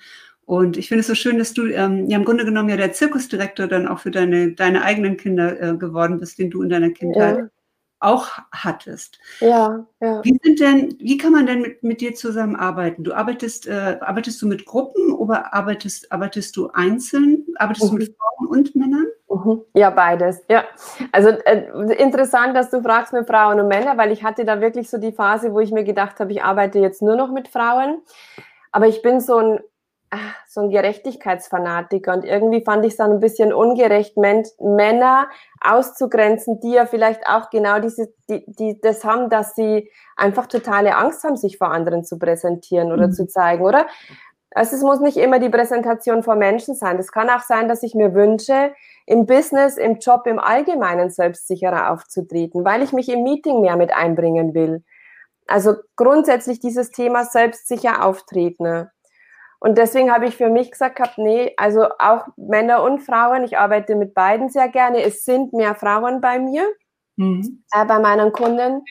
Und 0.53 0.77
ich 0.77 0.89
finde 0.89 1.01
es 1.01 1.07
so 1.07 1.15
schön, 1.15 1.39
dass 1.39 1.55
du 1.55 1.65
ähm, 1.65 2.11
ja 2.11 2.19
im 2.19 2.27
Grunde 2.27 2.45
genommen 2.45 2.69
ja 2.69 2.77
der 2.77 2.93
Zirkusdirektor 2.93 3.69
dann 3.69 3.89
auch 3.89 4.01
für 4.01 4.11
deine, 4.11 4.53
deine 4.53 4.83
eigenen 4.83 5.17
Kinder 5.17 5.59
äh, 5.59 5.75
geworden 5.79 6.21
bist, 6.21 6.39
den 6.39 6.51
du 6.51 6.61
in 6.61 6.69
deiner 6.69 6.91
Kindheit 6.91 7.39
ja. 7.39 7.49
auch 8.01 8.27
hattest. 8.53 9.19
Ja, 9.41 9.87
ja. 10.03 10.23
Wie 10.23 10.39
sind 10.43 10.61
denn, 10.61 10.95
wie 10.99 11.17
kann 11.17 11.33
man 11.33 11.47
denn 11.47 11.63
mit, 11.63 11.83
mit 11.83 12.03
dir 12.03 12.15
zusammenarbeiten? 12.15 13.03
Du 13.03 13.15
arbeitest, 13.15 13.67
äh, 13.67 13.97
arbeitest 14.03 14.43
du 14.43 14.47
mit 14.47 14.67
Gruppen 14.67 15.15
oder 15.15 15.55
arbeitest, 15.55 16.13
arbeitest 16.13 16.55
du 16.59 16.69
einzeln? 16.75 17.47
Arbeitest 17.55 17.87
mhm. 17.87 17.97
du 17.97 18.03
mit 18.05 18.11
mhm. 18.11 18.15
Frauen 18.19 18.49
und 18.51 18.77
Männern? 18.77 19.07
Mhm. 19.31 19.63
Ja, 19.73 19.89
beides. 19.89 20.43
Ja, 20.51 20.65
also 21.13 21.31
äh, 21.31 21.95
interessant, 21.95 22.55
dass 22.55 22.69
du 22.69 22.83
fragst 22.83 23.15
mit 23.15 23.27
Frauen 23.27 23.59
und 23.59 23.69
Männern, 23.69 23.97
weil 23.97 24.13
ich 24.13 24.23
hatte 24.23 24.45
da 24.45 24.61
wirklich 24.61 24.91
so 24.91 24.99
die 24.99 25.13
Phase, 25.13 25.55
wo 25.55 25.61
ich 25.61 25.73
mir 25.73 25.85
gedacht 25.85 26.21
habe, 26.21 26.31
ich 26.31 26.45
arbeite 26.45 26.79
jetzt 26.79 27.01
nur 27.01 27.17
noch 27.17 27.33
mit 27.33 27.49
Frauen. 27.49 28.03
Aber 28.71 28.87
ich 28.87 29.01
bin 29.03 29.21
so 29.21 29.37
ein 29.37 29.61
so 30.47 30.61
ein 30.61 30.71
Gerechtigkeitsfanatiker 30.71 32.13
und 32.13 32.25
irgendwie 32.25 32.63
fand 32.63 32.85
ich 32.85 32.93
es 32.93 32.97
dann 32.99 33.13
ein 33.13 33.21
bisschen 33.21 33.53
ungerecht, 33.53 34.17
Männer 34.17 35.29
auszugrenzen, 35.61 36.61
die 36.61 36.73
ja 36.73 36.87
vielleicht 36.87 37.27
auch 37.27 37.51
genau 37.51 37.79
diese, 37.79 38.13
die, 38.29 38.45
die 38.47 38.81
das 38.81 39.05
haben, 39.05 39.31
dass 39.31 39.55
sie 39.55 39.91
einfach 40.17 40.47
totale 40.47 40.97
Angst 40.97 41.25
haben, 41.25 41.37
sich 41.37 41.59
vor 41.59 41.71
anderen 41.71 42.05
zu 42.05 42.19
präsentieren 42.19 42.93
oder 42.93 43.09
mhm. 43.09 43.13
zu 43.13 43.27
zeigen, 43.27 43.65
oder? 43.65 43.87
Also 44.55 44.77
es 44.77 44.83
muss 44.83 45.01
nicht 45.01 45.17
immer 45.17 45.39
die 45.39 45.49
Präsentation 45.49 46.23
vor 46.23 46.37
Menschen 46.37 46.75
sein. 46.75 46.99
Es 46.99 47.11
kann 47.11 47.31
auch 47.31 47.41
sein, 47.41 47.69
dass 47.69 47.83
ich 47.83 47.95
mir 47.95 48.15
wünsche, 48.15 48.73
im 49.07 49.25
Business, 49.27 49.79
im 49.79 49.99
Job, 49.99 50.27
im 50.27 50.39
Allgemeinen 50.39 51.11
selbstsicherer 51.11 51.91
aufzutreten, 51.91 52.65
weil 52.65 52.83
ich 52.83 52.93
mich 52.93 53.09
im 53.09 53.23
Meeting 53.23 53.63
mehr 53.63 53.77
mit 53.77 53.95
einbringen 53.95 54.53
will. 54.55 54.85
Also 55.47 55.77
grundsätzlich 55.97 56.61
dieses 56.61 56.91
Thema 56.91 57.25
selbstsicher 57.25 58.05
auftreten. 58.05 58.89
Und 59.63 59.79
deswegen 59.79 60.13
habe 60.13 60.27
ich 60.27 60.37
für 60.37 60.49
mich 60.49 60.73
gesagt 60.73 60.97
gehabt, 60.97 61.19
nee, 61.19 61.55
also 61.57 61.87
auch 62.01 62.27
Männer 62.37 62.83
und 62.83 62.99
Frauen, 62.99 63.45
ich 63.45 63.59
arbeite 63.59 63.95
mit 63.95 64.13
beiden 64.13 64.49
sehr 64.49 64.69
gerne. 64.69 65.05
Es 65.05 65.25
sind 65.25 65.53
mehr 65.53 65.77
Frauen 65.77 66.21
bei 66.21 66.41
mir, 66.41 66.67
mhm. 67.15 67.63
äh, 67.73 67.85
bei 67.85 68.01
meinen 68.01 68.33
Kunden. 68.33 68.83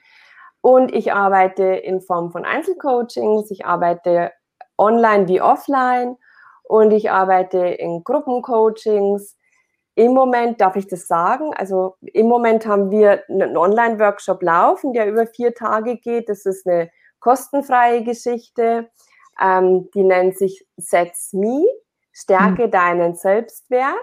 Und 0.62 0.94
ich 0.94 1.12
arbeite 1.12 1.66
in 1.66 2.00
Form 2.00 2.32
von 2.32 2.46
Einzelcoachings, 2.46 3.52
ich 3.52 3.66
arbeite 3.66 4.32
online 4.78 5.28
wie 5.28 5.42
offline 5.42 6.16
und 6.64 6.92
ich 6.92 7.12
arbeite 7.12 7.58
in 7.58 8.06
Gruppencoachings. 8.06 9.36
im 9.96 10.14
Moment, 10.14 10.62
darf 10.62 10.78
ich 10.78 10.88
das 10.88 11.06
sagen, 11.06 11.54
also 11.54 11.96
im 12.02 12.28
Moment 12.28 12.66
haben 12.66 12.92
wir 12.92 13.24
einen 13.28 13.58
Online-Workshop 13.58 14.42
laufen, 14.42 14.94
der 14.94 15.08
über 15.08 15.28
vier 15.28 15.54
Tage 15.54 15.98
geht. 15.98 16.30
Das 16.30 16.46
ist 16.46 16.66
eine 16.66 16.90
kostenfreie 17.20 18.06
Geschichte. 18.06 18.90
Ähm, 19.42 19.90
die 19.94 20.04
nennt 20.04 20.38
sich 20.38 20.66
Set's 20.78 21.34
Me, 21.34 21.66
stärke 22.12 22.64
hm. 22.64 22.72
deinen 22.72 23.16
Selbstwert 23.16 23.96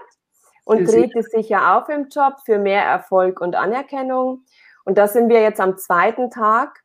und 0.65 0.85
drehte 0.85 1.23
sich 1.23 1.49
ja 1.49 1.77
auf 1.79 1.89
im 1.89 2.07
Job 2.09 2.35
für 2.45 2.59
mehr 2.59 2.83
Erfolg 2.83 3.41
und 3.41 3.55
Anerkennung. 3.55 4.43
Und 4.85 4.97
da 4.97 5.07
sind 5.07 5.29
wir 5.29 5.41
jetzt 5.41 5.59
am 5.59 5.77
zweiten 5.77 6.29
Tag 6.29 6.83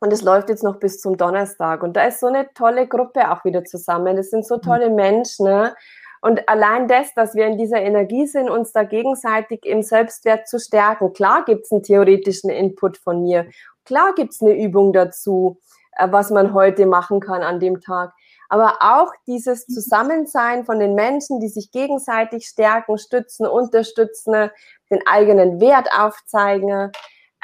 und 0.00 0.12
es 0.12 0.22
läuft 0.22 0.48
jetzt 0.48 0.64
noch 0.64 0.78
bis 0.78 1.00
zum 1.00 1.16
Donnerstag. 1.16 1.82
Und 1.82 1.96
da 1.96 2.04
ist 2.04 2.20
so 2.20 2.26
eine 2.26 2.52
tolle 2.54 2.86
Gruppe 2.86 3.30
auch 3.30 3.44
wieder 3.44 3.64
zusammen. 3.64 4.16
Das 4.16 4.30
sind 4.30 4.46
so 4.46 4.56
hm. 4.56 4.62
tolle 4.62 4.90
Menschen. 4.90 5.46
Ne? 5.46 5.74
Und 6.22 6.48
allein 6.48 6.86
das, 6.86 7.12
dass 7.14 7.34
wir 7.34 7.46
in 7.46 7.58
dieser 7.58 7.82
Energie 7.82 8.26
sind, 8.26 8.48
uns 8.48 8.72
da 8.72 8.84
gegenseitig 8.84 9.66
im 9.66 9.82
Selbstwert 9.82 10.46
zu 10.48 10.60
stärken. 10.60 11.12
Klar 11.12 11.44
gibt 11.44 11.64
es 11.64 11.72
einen 11.72 11.82
theoretischen 11.82 12.48
Input 12.48 12.96
von 12.96 13.22
mir. 13.22 13.48
Klar 13.84 14.14
gibt 14.14 14.32
es 14.32 14.40
eine 14.40 14.56
Übung 14.56 14.92
dazu, 14.92 15.58
was 15.98 16.30
man 16.30 16.54
heute 16.54 16.86
machen 16.86 17.20
kann 17.20 17.42
an 17.42 17.60
dem 17.60 17.80
Tag. 17.80 18.12
Aber 18.48 18.78
auch 18.80 19.12
dieses 19.26 19.66
Zusammensein 19.66 20.64
von 20.64 20.78
den 20.78 20.94
Menschen, 20.94 21.40
die 21.40 21.48
sich 21.48 21.70
gegenseitig 21.70 22.46
stärken, 22.46 22.98
stützen, 22.98 23.46
unterstützen, 23.46 24.50
den 24.90 25.00
eigenen 25.06 25.60
Wert 25.60 25.88
aufzeigen, 25.96 26.92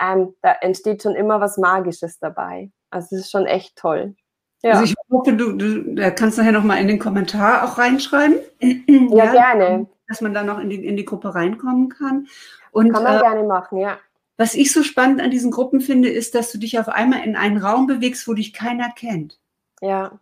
ähm, 0.00 0.34
da 0.42 0.52
entsteht 0.60 1.02
schon 1.02 1.14
immer 1.14 1.40
was 1.40 1.56
Magisches 1.56 2.18
dabei. 2.18 2.70
Also 2.90 3.16
es 3.16 3.22
ist 3.22 3.30
schon 3.30 3.46
echt 3.46 3.76
toll. 3.76 4.14
Ja. 4.62 4.72
Also 4.72 4.84
ich 4.84 4.94
hoffe, 5.10 5.32
du, 5.32 5.52
du 5.52 6.12
kannst 6.14 6.38
nachher 6.38 6.52
noch 6.52 6.64
mal 6.64 6.76
in 6.76 6.88
den 6.88 6.98
Kommentar 6.98 7.64
auch 7.64 7.78
reinschreiben. 7.78 8.38
Ja, 9.10 9.24
ja, 9.24 9.32
gerne. 9.32 9.86
Dass 10.08 10.20
man 10.20 10.34
da 10.34 10.42
noch 10.42 10.58
in 10.58 10.68
die, 10.68 10.84
in 10.84 10.96
die 10.96 11.04
Gruppe 11.04 11.34
reinkommen 11.34 11.88
kann. 11.88 12.26
Und, 12.72 12.92
kann 12.92 13.02
man 13.02 13.16
äh, 13.16 13.20
gerne 13.20 13.44
machen, 13.44 13.78
ja. 13.78 13.98
Was 14.38 14.54
ich 14.54 14.72
so 14.72 14.84
spannend 14.84 15.20
an 15.20 15.32
diesen 15.32 15.50
Gruppen 15.50 15.80
finde, 15.80 16.08
ist, 16.08 16.34
dass 16.34 16.52
du 16.52 16.58
dich 16.58 16.78
auf 16.78 16.88
einmal 16.88 17.24
in 17.24 17.36
einen 17.36 17.58
Raum 17.58 17.88
bewegst, 17.88 18.26
wo 18.28 18.34
dich 18.34 18.52
keiner 18.52 18.90
kennt. 18.90 19.40
Ja. 19.82 20.20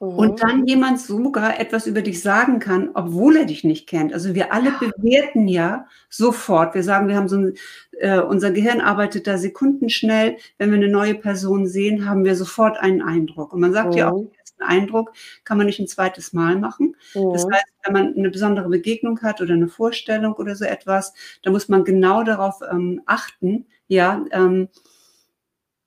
Mhm. 0.00 0.08
Und 0.08 0.42
dann 0.42 0.66
jemand 0.66 1.00
sogar 1.00 1.60
etwas 1.60 1.86
über 1.86 2.02
dich 2.02 2.22
sagen 2.22 2.58
kann, 2.58 2.90
obwohl 2.94 3.36
er 3.36 3.44
dich 3.44 3.64
nicht 3.64 3.88
kennt. 3.88 4.12
Also 4.12 4.34
wir 4.34 4.52
alle 4.52 4.72
bewerten 4.72 5.48
ja 5.48 5.86
sofort. 6.08 6.74
Wir 6.74 6.82
sagen, 6.82 7.08
wir 7.08 7.16
haben 7.16 7.28
so 7.28 7.36
ein, 7.36 7.54
äh, 7.92 8.20
unser 8.20 8.50
Gehirn 8.50 8.80
arbeitet 8.80 9.26
da 9.26 9.38
sekundenschnell. 9.38 10.36
Wenn 10.58 10.70
wir 10.70 10.76
eine 10.76 10.88
neue 10.88 11.14
Person 11.14 11.66
sehen, 11.66 12.08
haben 12.08 12.24
wir 12.24 12.36
sofort 12.36 12.78
einen 12.78 13.02
Eindruck. 13.02 13.52
Und 13.52 13.60
man 13.60 13.72
sagt 13.72 13.92
mhm. 13.92 13.98
ja 13.98 14.10
auch, 14.10 14.18
den 14.18 14.34
ersten 14.38 14.62
Eindruck 14.62 15.12
kann 15.44 15.58
man 15.58 15.66
nicht 15.66 15.80
ein 15.80 15.88
zweites 15.88 16.32
Mal 16.32 16.56
machen. 16.56 16.96
Mhm. 17.14 17.32
Das 17.32 17.44
heißt, 17.44 17.64
wenn 17.84 17.92
man 17.92 18.14
eine 18.14 18.30
besondere 18.30 18.68
Begegnung 18.68 19.20
hat 19.22 19.40
oder 19.40 19.54
eine 19.54 19.68
Vorstellung 19.68 20.34
oder 20.34 20.56
so 20.56 20.64
etwas, 20.64 21.14
dann 21.42 21.52
muss 21.52 21.68
man 21.68 21.84
genau 21.84 22.24
darauf 22.24 22.60
ähm, 22.70 23.02
achten, 23.06 23.66
ja, 23.86 24.24
ähm, 24.32 24.68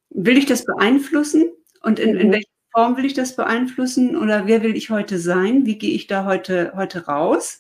will 0.10 0.38
ich 0.38 0.46
das 0.46 0.65
beeinflussen? 0.65 1.52
Und 1.84 2.00
in, 2.00 2.17
in 2.17 2.28
mhm. 2.28 2.34
Form 2.73 2.97
will 2.97 3.06
ich 3.06 3.13
das 3.13 3.36
beeinflussen 3.36 4.15
oder 4.15 4.45
wer 4.45 4.62
will 4.63 4.75
ich 4.75 4.89
heute 4.89 5.19
sein? 5.19 5.65
Wie 5.65 5.77
gehe 5.77 5.95
ich 5.95 6.08
da 6.08 6.25
heute, 6.25 6.73
heute 6.75 7.06
raus? 7.06 7.58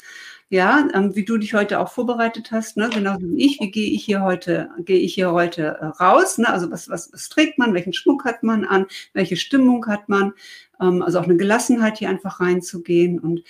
Ja, 0.49 0.87
ähm, 0.93 1.13
wie 1.13 1.25
du 1.25 1.37
dich 1.37 1.53
heute 1.53 1.79
auch 1.79 1.91
vorbereitet 1.91 2.51
hast, 2.51 2.77
ne? 2.77 2.89
genauso 2.89 3.21
wie 3.21 3.45
ich, 3.45 3.59
wie 3.59 3.69
gehe 3.69 3.91
ich 3.91 4.05
hier 4.05 4.21
heute, 4.21 4.69
gehe 4.79 4.99
ich 4.99 5.13
hier 5.13 5.33
heute 5.33 5.77
äh, 5.81 5.85
raus? 6.01 6.37
Ne? 6.37 6.47
Also 6.47 6.71
was, 6.71 6.87
was, 6.87 7.11
was 7.11 7.27
trägt 7.27 7.57
man, 7.57 7.73
welchen 7.73 7.91
Schmuck 7.91 8.23
hat 8.23 8.43
man 8.43 8.63
an, 8.63 8.85
welche 9.13 9.35
Stimmung 9.35 9.85
hat 9.87 10.07
man? 10.07 10.31
Ähm, 10.79 11.01
also 11.01 11.19
auch 11.19 11.25
eine 11.25 11.35
Gelassenheit, 11.35 11.97
hier 11.97 12.09
einfach 12.09 12.39
reinzugehen. 12.39 13.19
Und 13.19 13.43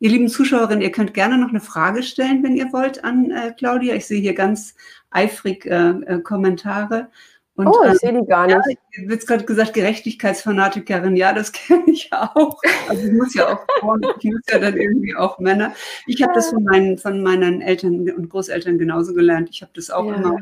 ihr 0.00 0.10
lieben 0.10 0.28
Zuschauerinnen, 0.28 0.82
ihr 0.82 0.90
könnt 0.90 1.14
gerne 1.14 1.38
noch 1.38 1.50
eine 1.50 1.60
Frage 1.60 2.02
stellen, 2.02 2.42
wenn 2.42 2.56
ihr 2.56 2.72
wollt, 2.72 3.04
an 3.04 3.30
äh, 3.30 3.52
Claudia. 3.56 3.94
Ich 3.94 4.06
sehe 4.06 4.20
hier 4.20 4.34
ganz 4.34 4.74
eifrig 5.10 5.66
äh, 5.66 5.90
äh 5.90 6.20
Kommentare. 6.20 7.10
Und, 7.56 7.66
oh, 7.66 7.82
ich 7.82 7.90
ähm, 7.90 7.96
sehe 7.96 8.12
die 8.20 8.26
gar 8.26 8.46
nicht. 8.46 8.78
Ja, 8.96 9.08
wird 9.08 9.26
gerade 9.26 9.44
gesagt, 9.44 9.74
Gerechtigkeitsfanatikerin. 9.74 11.16
Ja, 11.16 11.32
das 11.32 11.52
kenne 11.52 11.84
ich 11.86 12.12
auch. 12.12 12.58
Also 12.88 13.06
ich 13.06 13.12
muss 13.12 13.34
ja 13.34 13.52
auch 13.52 13.66
Frauen, 13.80 14.00
ich 14.18 14.24
muss 14.24 14.42
ja 14.48 14.58
dann 14.58 14.76
irgendwie 14.76 15.14
auch 15.14 15.38
Männer. 15.38 15.74
Ich 16.06 16.22
habe 16.22 16.32
das 16.32 16.50
von 16.50 16.64
meinen, 16.64 16.96
von 16.96 17.22
meinen 17.22 17.60
Eltern 17.60 18.08
und 18.10 18.28
Großeltern 18.28 18.78
genauso 18.78 19.14
gelernt. 19.14 19.50
Ich 19.50 19.62
habe 19.62 19.72
das 19.74 19.90
auch 19.90 20.06
ja. 20.06 20.14
immer. 20.14 20.36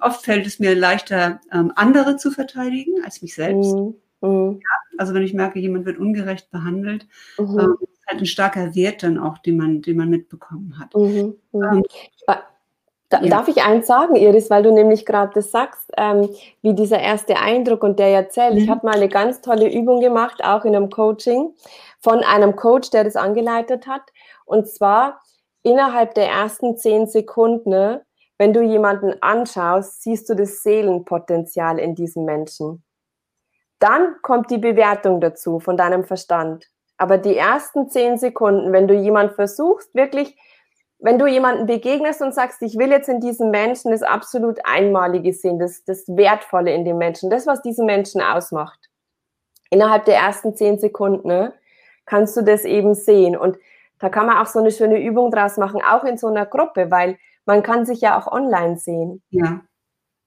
Oft 0.00 0.24
fällt 0.24 0.46
es 0.46 0.58
mir 0.58 0.74
leichter, 0.74 1.40
ähm, 1.52 1.72
andere 1.74 2.16
zu 2.16 2.30
verteidigen 2.30 3.04
als 3.04 3.20
mich 3.22 3.34
selbst. 3.34 3.74
Mhm. 3.74 3.94
Mhm. 4.22 4.60
Ja, 4.60 4.98
also 4.98 5.14
wenn 5.14 5.22
ich 5.22 5.34
merke, 5.34 5.58
jemand 5.58 5.84
wird 5.84 5.98
ungerecht 5.98 6.50
behandelt, 6.50 7.06
mhm. 7.38 7.58
ähm, 7.58 7.76
ist 7.80 8.06
halt 8.06 8.20
ein 8.20 8.26
starker 8.26 8.74
Wert 8.74 9.02
dann 9.02 9.18
auch, 9.18 9.38
den 9.38 9.56
man, 9.56 9.82
den 9.82 9.96
man 9.96 10.08
mitbekommen 10.08 10.78
hat. 10.78 10.94
Mhm. 10.94 11.34
mhm. 11.52 11.62
Ähm, 11.62 11.82
da, 13.12 13.20
ja. 13.20 13.28
Darf 13.28 13.48
ich 13.48 13.62
eins 13.62 13.86
sagen, 13.86 14.16
Iris, 14.16 14.48
weil 14.48 14.62
du 14.62 14.72
nämlich 14.72 15.04
gerade 15.04 15.32
das 15.34 15.50
sagst, 15.50 15.90
ähm, 15.96 16.28
wie 16.62 16.74
dieser 16.74 16.98
erste 16.98 17.36
Eindruck 17.36 17.82
und 17.82 17.98
der 17.98 18.08
erzählt. 18.08 18.54
Mhm. 18.54 18.60
Ich 18.60 18.70
habe 18.70 18.86
mal 18.86 18.94
eine 18.94 19.08
ganz 19.08 19.40
tolle 19.40 19.70
Übung 19.70 20.00
gemacht, 20.00 20.42
auch 20.42 20.64
in 20.64 20.74
einem 20.74 20.88
Coaching, 20.88 21.54
von 22.00 22.20
einem 22.20 22.56
Coach, 22.56 22.90
der 22.90 23.04
das 23.04 23.16
angeleitet 23.16 23.86
hat. 23.86 24.02
Und 24.46 24.66
zwar 24.68 25.20
innerhalb 25.62 26.14
der 26.14 26.28
ersten 26.28 26.76
zehn 26.76 27.06
Sekunden, 27.06 27.70
ne, 27.70 28.04
wenn 28.38 28.52
du 28.52 28.62
jemanden 28.62 29.14
anschaust, 29.20 30.02
siehst 30.02 30.28
du 30.28 30.34
das 30.34 30.62
Seelenpotenzial 30.62 31.78
in 31.78 31.94
diesem 31.94 32.24
Menschen. 32.24 32.82
Dann 33.78 34.16
kommt 34.22 34.50
die 34.50 34.58
Bewertung 34.58 35.20
dazu 35.20 35.60
von 35.60 35.76
deinem 35.76 36.04
Verstand. 36.04 36.66
Aber 36.96 37.18
die 37.18 37.36
ersten 37.36 37.88
zehn 37.88 38.16
Sekunden, 38.16 38.72
wenn 38.72 38.88
du 38.88 38.94
jemand 38.94 39.32
versuchst, 39.32 39.94
wirklich 39.94 40.36
wenn 41.02 41.18
du 41.18 41.26
jemanden 41.26 41.66
begegnest 41.66 42.22
und 42.22 42.32
sagst, 42.32 42.62
ich 42.62 42.78
will 42.78 42.90
jetzt 42.90 43.08
in 43.08 43.20
diesem 43.20 43.50
Menschen 43.50 43.90
das 43.90 44.04
absolut 44.04 44.60
Einmalige 44.64 45.32
sehen, 45.32 45.58
das, 45.58 45.84
das 45.84 46.06
Wertvolle 46.06 46.72
in 46.72 46.84
dem 46.84 46.96
Menschen, 46.96 47.28
das, 47.28 47.46
was 47.46 47.60
diesen 47.60 47.86
Menschen 47.86 48.22
ausmacht, 48.22 48.78
innerhalb 49.70 50.04
der 50.04 50.16
ersten 50.16 50.54
zehn 50.54 50.78
Sekunden 50.78 51.26
ne, 51.26 51.54
kannst 52.06 52.36
du 52.36 52.42
das 52.42 52.64
eben 52.64 52.94
sehen. 52.94 53.36
Und 53.36 53.58
da 53.98 54.10
kann 54.10 54.26
man 54.26 54.38
auch 54.38 54.46
so 54.46 54.60
eine 54.60 54.70
schöne 54.70 55.02
Übung 55.02 55.32
draus 55.32 55.56
machen, 55.56 55.82
auch 55.82 56.04
in 56.04 56.18
so 56.18 56.28
einer 56.28 56.46
Gruppe, 56.46 56.92
weil 56.92 57.18
man 57.46 57.64
kann 57.64 57.84
sich 57.84 58.00
ja 58.00 58.16
auch 58.16 58.30
online 58.30 58.78
sehen. 58.78 59.22
Ja. 59.30 59.60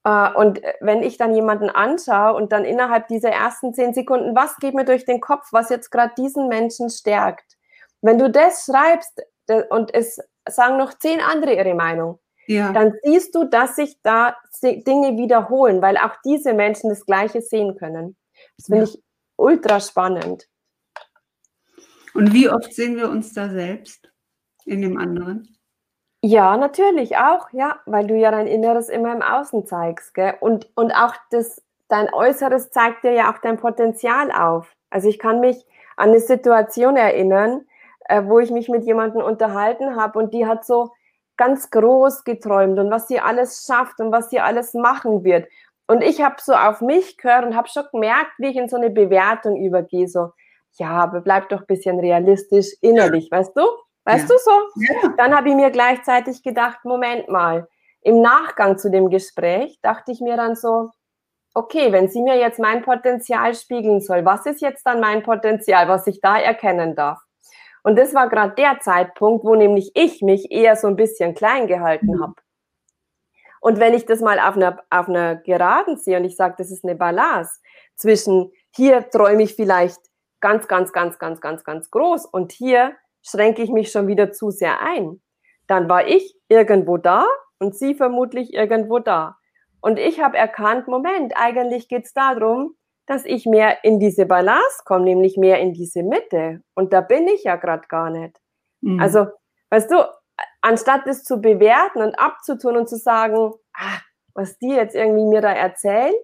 Äh, 0.04 0.34
und 0.34 0.60
wenn 0.80 1.02
ich 1.02 1.16
dann 1.16 1.34
jemanden 1.34 1.70
anschaue 1.70 2.34
und 2.34 2.52
dann 2.52 2.66
innerhalb 2.66 3.08
dieser 3.08 3.30
ersten 3.30 3.72
zehn 3.72 3.94
Sekunden, 3.94 4.36
was 4.36 4.56
geht 4.58 4.74
mir 4.74 4.84
durch 4.84 5.06
den 5.06 5.22
Kopf, 5.22 5.48
was 5.52 5.70
jetzt 5.70 5.90
gerade 5.90 6.12
diesen 6.18 6.48
Menschen 6.48 6.90
stärkt? 6.90 7.56
Wenn 8.02 8.18
du 8.18 8.30
das 8.30 8.66
schreibst 8.66 9.22
und 9.70 9.94
es 9.94 10.20
sagen 10.46 10.76
noch 10.76 10.94
zehn 10.94 11.20
andere 11.20 11.54
ihre 11.54 11.74
Meinung. 11.74 12.18
Ja. 12.46 12.72
Dann 12.72 12.92
siehst 13.02 13.34
du, 13.34 13.44
dass 13.44 13.76
sich 13.76 14.00
da 14.02 14.36
Dinge 14.62 15.16
wiederholen, 15.16 15.82
weil 15.82 15.96
auch 15.96 16.14
diese 16.24 16.54
Menschen 16.54 16.90
das 16.90 17.04
Gleiche 17.04 17.42
sehen 17.42 17.76
können. 17.76 18.16
Das 18.56 18.66
finde 18.66 18.84
ja. 18.84 18.90
ich 18.90 19.02
ultra 19.36 19.80
spannend. 19.80 20.46
Und 22.14 22.32
wie 22.32 22.48
oft 22.48 22.72
sehen 22.72 22.96
wir 22.96 23.10
uns 23.10 23.34
da 23.34 23.50
selbst 23.50 24.10
in 24.64 24.80
dem 24.80 24.96
anderen? 24.96 25.56
Ja, 26.22 26.56
natürlich 26.56 27.18
auch, 27.18 27.52
ja, 27.52 27.80
weil 27.84 28.06
du 28.06 28.16
ja 28.16 28.30
dein 28.30 28.46
Inneres 28.46 28.88
immer 28.88 29.12
im 29.12 29.22
Außen 29.22 29.66
zeigst, 29.66 30.14
gell? 30.14 30.34
Und, 30.40 30.68
und 30.74 30.92
auch 30.92 31.14
das, 31.30 31.62
dein 31.88 32.12
Äußeres 32.12 32.70
zeigt 32.70 33.04
dir 33.04 33.12
ja 33.12 33.32
auch 33.32 33.38
dein 33.38 33.58
Potenzial 33.58 34.32
auf. 34.32 34.74
Also 34.88 35.08
ich 35.08 35.18
kann 35.18 35.40
mich 35.40 35.64
an 35.96 36.10
eine 36.10 36.20
Situation 36.20 36.96
erinnern, 36.96 37.66
äh, 38.08 38.22
wo 38.24 38.38
ich 38.38 38.50
mich 38.50 38.68
mit 38.68 38.84
jemandem 38.84 39.22
unterhalten 39.22 39.96
habe 39.96 40.18
und 40.18 40.34
die 40.34 40.46
hat 40.46 40.64
so 40.64 40.90
ganz 41.36 41.70
groß 41.70 42.24
geträumt 42.24 42.78
und 42.78 42.90
was 42.90 43.08
sie 43.08 43.20
alles 43.20 43.66
schafft 43.66 44.00
und 44.00 44.12
was 44.12 44.30
sie 44.30 44.40
alles 44.40 44.74
machen 44.74 45.24
wird. 45.24 45.48
Und 45.86 46.02
ich 46.02 46.22
habe 46.22 46.36
so 46.38 46.52
auf 46.52 46.80
mich 46.80 47.16
gehört 47.16 47.44
und 47.44 47.56
habe 47.56 47.68
schon 47.68 47.84
gemerkt, 47.92 48.32
wie 48.38 48.48
ich 48.48 48.56
in 48.56 48.68
so 48.68 48.76
eine 48.76 48.90
Bewertung 48.90 49.56
übergehe, 49.56 50.08
so, 50.08 50.30
ja, 50.78 50.90
aber 50.90 51.20
bleib 51.20 51.48
doch 51.48 51.60
ein 51.60 51.66
bisschen 51.66 52.00
realistisch 52.00 52.74
innerlich, 52.80 53.30
weißt 53.30 53.56
du? 53.56 53.62
Weißt 54.04 54.28
ja. 54.28 54.34
du 54.34 54.38
so? 54.38 54.50
Ja. 54.76 55.14
Dann 55.16 55.36
habe 55.36 55.48
ich 55.48 55.54
mir 55.54 55.70
gleichzeitig 55.70 56.42
gedacht, 56.42 56.84
Moment 56.84 57.28
mal, 57.28 57.68
im 58.02 58.20
Nachgang 58.20 58.78
zu 58.78 58.90
dem 58.90 59.10
Gespräch 59.10 59.78
dachte 59.82 60.12
ich 60.12 60.20
mir 60.20 60.36
dann 60.36 60.54
so, 60.54 60.90
okay, 61.54 61.90
wenn 61.90 62.08
sie 62.08 62.22
mir 62.22 62.36
jetzt 62.36 62.60
mein 62.60 62.82
Potenzial 62.82 63.54
spiegeln 63.54 64.00
soll, 64.00 64.24
was 64.24 64.46
ist 64.46 64.60
jetzt 64.60 64.84
dann 64.86 65.00
mein 65.00 65.22
Potenzial, 65.22 65.88
was 65.88 66.06
ich 66.06 66.20
da 66.20 66.38
erkennen 66.38 66.94
darf? 66.94 67.18
Und 67.86 67.94
das 67.94 68.14
war 68.14 68.28
gerade 68.28 68.52
der 68.56 68.80
Zeitpunkt, 68.80 69.44
wo 69.44 69.54
nämlich 69.54 69.92
ich 69.94 70.20
mich 70.20 70.50
eher 70.50 70.74
so 70.74 70.88
ein 70.88 70.96
bisschen 70.96 71.36
klein 71.36 71.68
gehalten 71.68 72.16
mhm. 72.16 72.20
habe. 72.20 72.34
Und 73.60 73.78
wenn 73.78 73.94
ich 73.94 74.04
das 74.06 74.20
mal 74.20 74.40
auf 74.40 74.56
einer, 74.56 74.82
auf 74.90 75.08
einer 75.08 75.36
Geraden 75.36 75.96
sehe 75.96 76.18
und 76.18 76.24
ich 76.24 76.34
sage, 76.34 76.56
das 76.58 76.72
ist 76.72 76.82
eine 76.82 76.96
Balance 76.96 77.60
zwischen 77.94 78.50
hier 78.74 79.08
träume 79.08 79.44
ich 79.44 79.54
vielleicht 79.54 80.00
ganz, 80.40 80.66
ganz, 80.66 80.92
ganz, 80.92 81.20
ganz, 81.20 81.40
ganz, 81.40 81.62
ganz 81.62 81.88
groß 81.92 82.26
und 82.26 82.50
hier 82.50 82.96
schränke 83.22 83.62
ich 83.62 83.70
mich 83.70 83.92
schon 83.92 84.08
wieder 84.08 84.32
zu 84.32 84.50
sehr 84.50 84.80
ein, 84.80 85.22
dann 85.68 85.88
war 85.88 86.08
ich 86.08 86.36
irgendwo 86.48 86.96
da 86.96 87.24
und 87.60 87.76
sie 87.76 87.94
vermutlich 87.94 88.52
irgendwo 88.52 88.98
da. 88.98 89.36
Und 89.80 90.00
ich 90.00 90.20
habe 90.20 90.36
erkannt, 90.36 90.88
Moment, 90.88 91.34
eigentlich 91.36 91.86
geht 91.86 92.06
es 92.06 92.12
darum, 92.12 92.74
dass 93.06 93.24
ich 93.24 93.46
mehr 93.46 93.84
in 93.84 93.98
diese 93.98 94.26
Balance 94.26 94.82
komme, 94.84 95.04
nämlich 95.04 95.36
mehr 95.36 95.60
in 95.60 95.72
diese 95.72 96.02
Mitte. 96.02 96.62
Und 96.74 96.92
da 96.92 97.00
bin 97.00 97.28
ich 97.28 97.44
ja 97.44 97.56
gerade 97.56 97.86
gar 97.88 98.10
nicht. 98.10 98.36
Mhm. 98.80 99.00
Also, 99.00 99.26
weißt 99.70 99.90
du, 99.90 100.04
anstatt 100.60 101.06
es 101.06 101.22
zu 101.24 101.40
bewerten 101.40 102.02
und 102.02 102.18
abzutun 102.18 102.76
und 102.76 102.88
zu 102.88 102.96
sagen, 102.96 103.52
ah, 103.74 103.98
was 104.34 104.58
die 104.58 104.70
jetzt 104.70 104.94
irgendwie 104.94 105.24
mir 105.24 105.40
da 105.40 105.52
erzählt, 105.52 106.14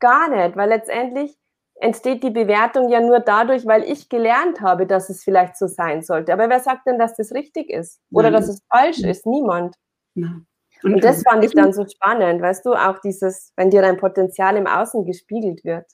gar 0.00 0.28
nicht, 0.28 0.56
weil 0.56 0.70
letztendlich 0.70 1.36
entsteht 1.76 2.22
die 2.22 2.30
Bewertung 2.30 2.90
ja 2.90 3.00
nur 3.00 3.20
dadurch, 3.20 3.66
weil 3.66 3.84
ich 3.84 4.08
gelernt 4.08 4.60
habe, 4.60 4.86
dass 4.86 5.08
es 5.08 5.22
vielleicht 5.24 5.56
so 5.56 5.66
sein 5.66 6.02
sollte. 6.02 6.32
Aber 6.32 6.48
wer 6.48 6.60
sagt 6.60 6.86
denn, 6.86 6.98
dass 6.98 7.14
das 7.16 7.32
richtig 7.32 7.70
ist 7.70 8.00
oder 8.12 8.30
Nein. 8.30 8.40
dass 8.40 8.48
es 8.48 8.62
falsch 8.68 9.00
ist? 9.00 9.26
Niemand. 9.26 9.76
Nein. 10.14 10.46
Und, 10.82 11.04
das 11.04 11.22
fand 11.22 11.44
ich 11.44 11.52
dann 11.52 11.72
so 11.72 11.86
spannend, 11.86 12.40
weißt 12.40 12.64
du, 12.64 12.74
auch 12.74 12.98
dieses, 13.00 13.52
wenn 13.56 13.70
dir 13.70 13.82
dein 13.82 13.96
Potenzial 13.96 14.56
im 14.56 14.66
Außen 14.66 15.04
gespiegelt 15.04 15.64
wird. 15.64 15.86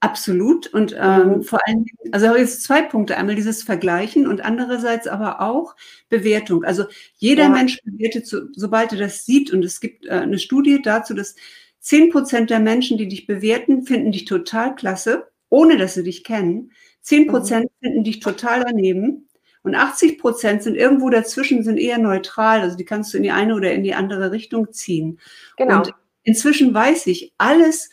Absolut. 0.00 0.72
Und 0.72 0.96
ähm, 0.96 1.28
mhm. 1.28 1.42
vor 1.42 1.58
allem, 1.66 1.84
also 2.12 2.36
jetzt 2.36 2.62
zwei 2.62 2.82
Punkte. 2.82 3.16
Einmal 3.16 3.34
dieses 3.34 3.64
Vergleichen 3.64 4.28
und 4.28 4.44
andererseits 4.44 5.08
aber 5.08 5.40
auch 5.40 5.74
Bewertung. 6.08 6.62
Also 6.62 6.84
jeder 7.16 7.44
ja. 7.44 7.48
Mensch 7.48 7.80
bewertet, 7.82 8.26
so, 8.26 8.42
sobald 8.54 8.92
er 8.92 8.98
das 8.98 9.24
sieht. 9.24 9.52
Und 9.52 9.64
es 9.64 9.80
gibt 9.80 10.06
äh, 10.06 10.10
eine 10.10 10.38
Studie 10.38 10.80
dazu, 10.82 11.14
dass 11.14 11.34
zehn 11.80 12.10
Prozent 12.10 12.50
der 12.50 12.60
Menschen, 12.60 12.96
die 12.96 13.08
dich 13.08 13.26
bewerten, 13.26 13.82
finden 13.82 14.12
dich 14.12 14.24
total 14.24 14.76
klasse, 14.76 15.26
ohne 15.48 15.76
dass 15.76 15.94
sie 15.94 16.04
dich 16.04 16.22
kennen. 16.22 16.70
Zehn 17.00 17.24
mhm. 17.24 17.30
Prozent 17.30 17.64
mhm. 17.64 17.86
finden 17.86 18.04
dich 18.04 18.20
total 18.20 18.64
daneben. 18.64 19.27
Und 19.62 19.74
80 19.74 20.18
Prozent 20.18 20.62
sind 20.62 20.76
irgendwo 20.76 21.10
dazwischen, 21.10 21.62
sind 21.62 21.78
eher 21.78 21.98
neutral. 21.98 22.60
Also 22.60 22.76
die 22.76 22.84
kannst 22.84 23.12
du 23.12 23.16
in 23.16 23.22
die 23.22 23.30
eine 23.30 23.54
oder 23.54 23.72
in 23.72 23.82
die 23.82 23.94
andere 23.94 24.30
Richtung 24.32 24.72
ziehen. 24.72 25.18
Genau. 25.56 25.78
Und 25.78 25.94
inzwischen 26.22 26.72
weiß 26.72 27.06
ich, 27.08 27.32
alles, 27.38 27.90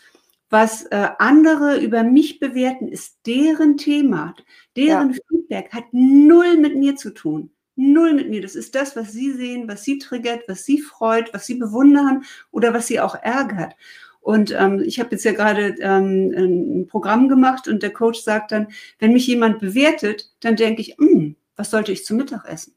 was 0.49 0.83
äh, 0.85 1.09
andere 1.17 1.79
über 1.79 2.03
mich 2.03 2.39
bewerten, 2.39 2.87
ist 2.87 3.17
deren 3.25 3.77
Thema. 3.77 4.35
Deren 4.77 5.11
ja. 5.11 5.19
Feedback 5.29 5.73
hat 5.73 5.85
null 5.91 6.57
mit 6.57 6.75
mir 6.75 6.95
zu 6.95 7.11
tun. 7.11 7.51
Null 7.75 8.13
mit 8.13 8.29
mir. 8.29 8.41
Das 8.41 8.55
ist 8.55 8.75
das, 8.75 8.95
was 8.95 9.11
sie 9.11 9.33
sehen, 9.33 9.67
was 9.67 9.83
sie 9.83 9.97
triggert, 9.97 10.43
was 10.47 10.63
sie 10.63 10.79
freut, 10.79 11.33
was 11.33 11.45
sie 11.45 11.55
bewundern 11.55 12.23
oder 12.51 12.73
was 12.73 12.87
sie 12.87 12.99
auch 12.99 13.15
ärgert. 13.15 13.75
Und 14.21 14.55
ähm, 14.57 14.81
ich 14.83 14.99
habe 14.99 15.11
jetzt 15.11 15.23
ja 15.23 15.33
gerade 15.33 15.75
ähm, 15.79 16.33
ein 16.35 16.87
Programm 16.87 17.29
gemacht 17.29 17.67
und 17.67 17.83
der 17.83 17.93
Coach 17.93 18.21
sagt 18.21 18.51
dann, 18.51 18.69
wenn 18.97 19.13
mich 19.13 19.27
jemand 19.27 19.59
bewertet, 19.59 20.31
dann 20.39 20.55
denke 20.55 20.81
ich, 20.81 20.95
hm, 20.97 21.35
was 21.55 21.71
sollte 21.71 21.91
ich 21.91 22.05
zum 22.05 22.17
Mittag 22.17 22.45
essen? 22.45 22.75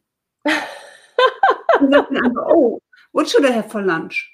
und 1.80 1.92
sagt 1.92 2.10
einfach, 2.10 2.46
oh, 2.48 2.80
what 3.12 3.28
should 3.28 3.44
I 3.44 3.52
have 3.52 3.68
for 3.68 3.82
lunch? 3.82 4.30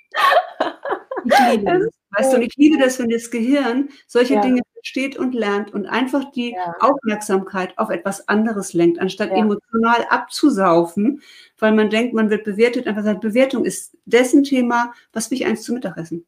Ich 1.24 1.38
liebe 1.50 1.64
das. 1.64 1.88
Weißt 2.16 2.32
du, 2.32 2.36
und 2.36 2.42
ich 2.42 2.54
liebe 2.56 2.78
das, 2.78 2.98
wenn 3.00 3.08
das 3.08 3.30
Gehirn 3.30 3.88
solche 4.06 4.34
ja. 4.34 4.40
Dinge 4.40 4.62
versteht 4.74 5.16
und 5.16 5.34
lernt 5.34 5.74
und 5.74 5.86
einfach 5.86 6.30
die 6.30 6.52
ja. 6.52 6.74
Aufmerksamkeit 6.78 7.76
auf 7.76 7.90
etwas 7.90 8.28
anderes 8.28 8.72
lenkt, 8.72 9.00
anstatt 9.00 9.30
ja. 9.30 9.38
emotional 9.38 10.06
abzusaufen, 10.10 11.22
weil 11.58 11.72
man 11.72 11.90
denkt, 11.90 12.14
man 12.14 12.30
wird 12.30 12.44
bewertet. 12.44 12.86
Einfach 12.86 13.02
sagt, 13.02 13.20
Bewertung 13.20 13.64
ist 13.64 13.96
dessen 14.04 14.44
Thema, 14.44 14.92
was 15.12 15.30
will 15.30 15.38
ich 15.38 15.46
eins 15.46 15.62
zum 15.62 15.74
Mittagessen? 15.74 16.24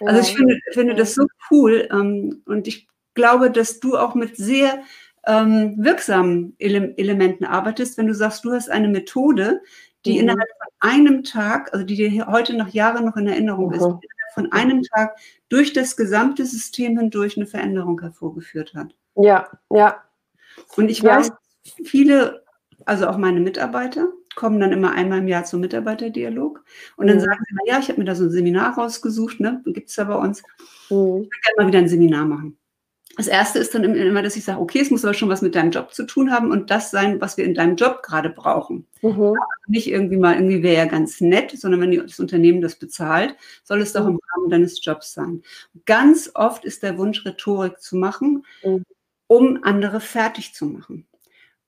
Also 0.00 0.20
ich 0.20 0.34
finde, 0.34 0.58
finde 0.72 0.94
das 0.94 1.14
so 1.14 1.26
cool 1.50 1.86
ähm, 1.90 2.42
und 2.46 2.66
ich 2.66 2.88
glaube, 3.14 3.50
dass 3.50 3.80
du 3.80 3.96
auch 3.96 4.14
mit 4.14 4.36
sehr 4.36 4.82
ähm, 5.26 5.74
wirksamen 5.78 6.54
Ele 6.58 6.94
Elementen 6.96 7.44
arbeitest, 7.44 7.98
wenn 7.98 8.06
du 8.06 8.14
sagst, 8.14 8.44
du 8.44 8.52
hast 8.52 8.70
eine 8.70 8.88
Methode, 8.88 9.60
die 10.04 10.14
mhm. 10.14 10.20
innerhalb 10.20 10.48
von 10.48 10.90
einem 10.90 11.24
Tag, 11.24 11.72
also 11.72 11.84
die 11.84 11.96
dir 11.96 12.26
heute 12.26 12.56
nach 12.56 12.68
Jahren 12.68 13.04
noch 13.04 13.16
in 13.16 13.26
Erinnerung 13.26 13.68
mhm. 13.68 13.74
ist, 13.74 13.86
von 14.34 14.52
einem 14.52 14.82
Tag 14.82 15.16
durch 15.48 15.72
das 15.72 15.96
gesamte 15.96 16.44
System 16.44 16.98
hindurch 16.98 17.36
eine 17.36 17.46
Veränderung 17.46 18.00
hervorgeführt 18.00 18.74
hat. 18.74 18.94
Ja, 19.16 19.48
ja. 19.70 20.02
Und 20.76 20.90
ich 20.90 21.00
ja. 21.00 21.16
weiß, 21.16 21.32
viele, 21.84 22.44
also 22.84 23.08
auch 23.08 23.16
meine 23.16 23.40
Mitarbeiter, 23.40 24.08
kommen 24.36 24.60
dann 24.60 24.72
immer 24.72 24.92
einmal 24.92 25.20
im 25.20 25.28
Jahr 25.28 25.44
zum 25.44 25.60
Mitarbeiterdialog 25.60 26.62
und 26.96 27.06
dann 27.06 27.16
mhm. 27.16 27.22
sagen 27.22 27.44
sie, 27.48 27.70
ja, 27.70 27.78
ich 27.78 27.88
habe 27.88 27.98
mir 27.98 28.04
da 28.04 28.14
so 28.14 28.24
ein 28.24 28.30
Seminar 28.30 28.76
rausgesucht, 28.76 29.40
ne, 29.40 29.62
gibt 29.64 29.88
es 29.88 29.96
ja 29.96 30.04
bei 30.04 30.14
uns. 30.14 30.42
Mhm. 30.90 31.22
Ich 31.22 31.30
will 31.30 31.40
gerne 31.42 31.56
mal 31.56 31.66
wieder 31.66 31.78
ein 31.78 31.88
Seminar 31.88 32.26
machen. 32.26 32.58
Das 33.16 33.28
erste 33.28 33.58
ist 33.58 33.74
dann 33.74 33.82
immer, 33.82 34.22
dass 34.22 34.36
ich 34.36 34.44
sage, 34.44 34.60
okay, 34.60 34.80
es 34.80 34.90
muss 34.90 35.04
aber 35.04 35.14
schon 35.14 35.30
was 35.30 35.40
mit 35.40 35.54
deinem 35.54 35.70
Job 35.70 35.94
zu 35.94 36.04
tun 36.04 36.30
haben 36.30 36.50
und 36.50 36.70
das 36.70 36.90
sein, 36.90 37.20
was 37.20 37.38
wir 37.38 37.44
in 37.44 37.54
deinem 37.54 37.76
Job 37.76 38.02
gerade 38.02 38.28
brauchen. 38.28 38.86
Mhm. 39.00 39.34
Nicht 39.68 39.88
irgendwie 39.88 40.18
mal, 40.18 40.34
irgendwie 40.34 40.62
wäre 40.62 40.76
ja 40.76 40.84
ganz 40.84 41.22
nett, 41.22 41.58
sondern 41.58 41.80
wenn 41.80 41.96
das 41.96 42.20
Unternehmen 42.20 42.60
das 42.60 42.76
bezahlt, 42.76 43.34
soll 43.64 43.80
es 43.80 43.94
doch 43.94 44.04
mhm. 44.04 44.10
im 44.10 44.20
Rahmen 44.34 44.50
deines 44.50 44.84
Jobs 44.84 45.14
sein. 45.14 45.42
Ganz 45.86 46.30
oft 46.34 46.66
ist 46.66 46.82
der 46.82 46.98
Wunsch, 46.98 47.24
Rhetorik 47.24 47.80
zu 47.80 47.96
machen, 47.96 48.44
mhm. 48.62 48.84
um 49.28 49.60
andere 49.62 50.00
fertig 50.00 50.54
zu 50.54 50.66
machen. 50.66 51.06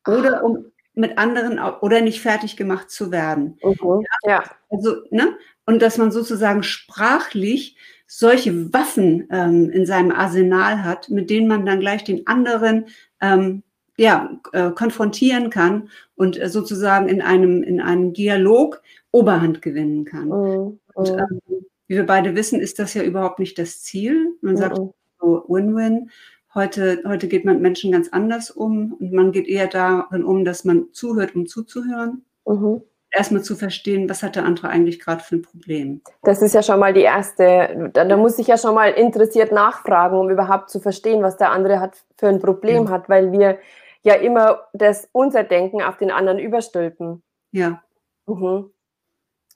Oder 0.06 0.44
um 0.44 0.66
mit 0.94 1.16
anderen 1.16 1.58
oder 1.80 2.00
nicht 2.00 2.20
fertig 2.20 2.56
gemacht 2.56 2.90
zu 2.90 3.10
werden. 3.10 3.58
Mhm. 3.62 4.04
Ja. 4.24 4.44
Also, 4.68 4.96
ne? 5.10 5.38
Und 5.64 5.80
dass 5.80 5.96
man 5.96 6.10
sozusagen 6.10 6.62
sprachlich 6.62 7.76
solche 8.08 8.72
Waffen 8.72 9.28
ähm, 9.30 9.70
in 9.70 9.86
seinem 9.86 10.10
Arsenal 10.10 10.82
hat, 10.82 11.10
mit 11.10 11.28
denen 11.30 11.46
man 11.46 11.66
dann 11.66 11.78
gleich 11.78 12.02
den 12.02 12.26
anderen 12.26 12.86
ähm, 13.20 13.62
ja, 13.98 14.40
äh, 14.52 14.70
konfrontieren 14.70 15.50
kann 15.50 15.90
und 16.16 16.40
äh, 16.40 16.48
sozusagen 16.48 17.08
in 17.08 17.20
einem, 17.20 17.62
in 17.62 17.80
einem 17.80 18.14
Dialog 18.14 18.82
Oberhand 19.10 19.60
gewinnen 19.60 20.04
kann. 20.04 20.28
Mhm. 20.28 20.80
Und, 20.94 21.12
mhm. 21.12 21.18
ähm, 21.18 21.40
wie 21.86 21.96
wir 21.96 22.06
beide 22.06 22.34
wissen, 22.34 22.60
ist 22.60 22.78
das 22.78 22.94
ja 22.94 23.02
überhaupt 23.02 23.38
nicht 23.38 23.58
das 23.58 23.82
Ziel. 23.82 24.36
Man 24.40 24.56
sagt 24.56 24.78
mhm. 24.78 24.90
so 25.20 25.44
Win-Win. 25.46 26.10
Heute, 26.54 27.02
heute 27.06 27.28
geht 27.28 27.44
man 27.44 27.56
mit 27.56 27.62
Menschen 27.62 27.92
ganz 27.92 28.08
anders 28.08 28.50
um 28.50 28.94
und 28.94 29.12
man 29.12 29.32
geht 29.32 29.46
eher 29.46 29.66
darin 29.66 30.24
um, 30.24 30.44
dass 30.44 30.64
man 30.64 30.86
zuhört, 30.92 31.34
um 31.34 31.46
zuzuhören. 31.46 32.24
Mhm 32.46 32.82
erstmal 33.10 33.42
zu 33.42 33.56
verstehen, 33.56 34.08
was 34.08 34.22
hat 34.22 34.36
der 34.36 34.44
andere 34.44 34.68
eigentlich 34.68 35.00
gerade 35.00 35.22
für 35.22 35.36
ein 35.36 35.42
Problem. 35.42 36.02
Das 36.22 36.42
ist 36.42 36.54
ja 36.54 36.62
schon 36.62 36.78
mal 36.78 36.92
die 36.92 37.02
erste, 37.02 37.90
da, 37.92 38.04
da, 38.04 38.16
muss 38.16 38.38
ich 38.38 38.46
ja 38.46 38.58
schon 38.58 38.74
mal 38.74 38.90
interessiert 38.90 39.52
nachfragen, 39.52 40.18
um 40.18 40.30
überhaupt 40.30 40.70
zu 40.70 40.80
verstehen, 40.80 41.22
was 41.22 41.36
der 41.36 41.50
andere 41.50 41.80
hat 41.80 41.96
für 42.16 42.28
ein 42.28 42.40
Problem 42.40 42.84
ja. 42.84 42.90
hat, 42.90 43.08
weil 43.08 43.32
wir 43.32 43.58
ja 44.02 44.14
immer 44.14 44.68
das 44.72 45.08
unser 45.12 45.44
Denken 45.44 45.82
auf 45.82 45.96
den 45.96 46.10
anderen 46.10 46.38
überstülpen. 46.38 47.22
Ja. 47.50 47.82
Mhm. 48.26 48.70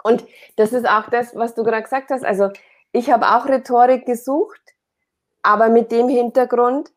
Und 0.02 0.24
das 0.56 0.72
ist 0.72 0.88
auch 0.88 1.08
das, 1.10 1.36
was 1.36 1.54
du 1.54 1.62
gerade 1.62 1.82
gesagt 1.82 2.10
hast. 2.10 2.24
Also 2.24 2.50
ich 2.92 3.10
habe 3.10 3.26
auch 3.28 3.46
Rhetorik 3.46 4.04
gesucht, 4.04 4.60
aber 5.42 5.68
mit 5.68 5.92
dem 5.92 6.08
Hintergrund, 6.08 6.90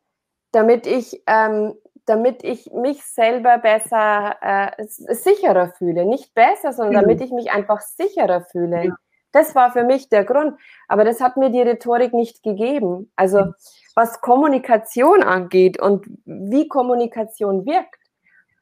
damit 0.52 0.86
ich 0.86 1.22
ähm, 1.26 1.74
damit 2.06 2.44
ich 2.44 2.72
mich 2.72 3.04
selber 3.04 3.58
besser, 3.58 4.36
äh, 4.40 4.84
sicherer 4.86 5.68
fühle. 5.76 6.06
Nicht 6.06 6.34
besser, 6.34 6.72
sondern 6.72 6.94
mhm. 6.94 7.00
damit 7.08 7.20
ich 7.20 7.32
mich 7.32 7.50
einfach 7.50 7.80
sicherer 7.80 8.42
fühle. 8.42 8.84
Ja. 8.86 8.94
Das 9.32 9.54
war 9.54 9.72
für 9.72 9.84
mich 9.84 10.08
der 10.08 10.24
Grund. 10.24 10.58
Aber 10.88 11.04
das 11.04 11.20
hat 11.20 11.36
mir 11.36 11.50
die 11.50 11.60
Rhetorik 11.60 12.14
nicht 12.14 12.42
gegeben. 12.42 13.12
Also 13.16 13.46
mhm. 13.46 13.54
was 13.94 14.20
Kommunikation 14.20 15.22
angeht 15.22 15.80
und 15.80 16.06
wie 16.24 16.68
Kommunikation 16.68 17.66
wirkt, 17.66 18.00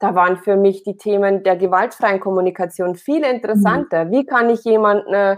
da 0.01 0.15
waren 0.15 0.39
für 0.39 0.57
mich 0.57 0.83
die 0.83 0.97
Themen 0.97 1.45
der 1.45 1.57
gewaltfreien 1.57 2.21
Kommunikation 2.21 2.97
viel 2.97 3.25
interessanter. 3.25 4.07
Mhm. 4.07 4.11
Wie 4.11 4.27
kann 4.27 4.51
ich 4.51 4.65
jemanden 4.65 5.15
äh, 5.15 5.37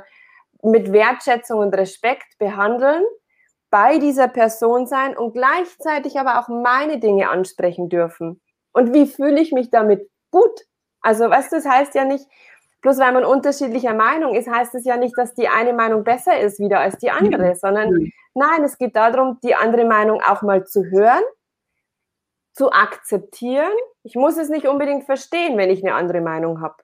mit 0.63 0.93
Wertschätzung 0.93 1.61
und 1.61 1.77
Respekt 1.77 2.39
behandeln? 2.39 3.03
Bei 3.71 3.99
dieser 3.99 4.29
Person 4.29 4.87
sein 4.87 5.17
und 5.17 5.33
gleichzeitig 5.33 6.19
aber 6.19 6.41
auch 6.41 6.49
meine 6.49 6.99
Dinge 6.99 7.29
ansprechen 7.31 7.89
dürfen. 7.89 8.41
Und 8.73 8.93
wie 8.93 9.07
fühle 9.07 9.41
ich 9.41 9.53
mich 9.53 9.71
damit 9.71 10.09
gut? 10.31 10.67
Also, 11.01 11.29
weißt 11.31 11.53
du, 11.53 11.57
das 11.57 11.67
heißt 11.67 11.95
ja 11.95 12.05
nicht, 12.05 12.27
bloß 12.83 12.99
weil 12.99 13.13
man 13.13 13.25
unterschiedlicher 13.25 13.95
Meinung 13.95 14.35
ist, 14.35 14.49
heißt 14.49 14.75
es 14.75 14.85
ja 14.85 14.97
nicht, 14.97 15.17
dass 15.17 15.35
die 15.35 15.49
eine 15.49 15.73
Meinung 15.73 16.05
besser 16.05 16.39
ist 16.39 16.59
wieder 16.59 16.81
als 16.81 16.99
die 16.99 17.11
andere, 17.11 17.57
sondern 17.57 18.13
nein, 18.35 18.65
es 18.65 18.79
geht 18.79 18.97
darum, 18.97 19.39
die 19.43 19.55
andere 19.55 19.85
Meinung 19.85 20.21
auch 20.23 20.43
mal 20.43 20.65
zu 20.65 20.85
hören, 20.85 21.23
zu 22.53 22.73
akzeptieren. 22.73 23.73
Ich 24.03 24.15
muss 24.15 24.37
es 24.37 24.49
nicht 24.49 24.67
unbedingt 24.67 25.05
verstehen, 25.05 25.59
wenn 25.59 25.71
ich 25.71 25.85
eine 25.85 25.95
andere 25.95 26.21
Meinung 26.21 26.61
habe. 26.61 26.77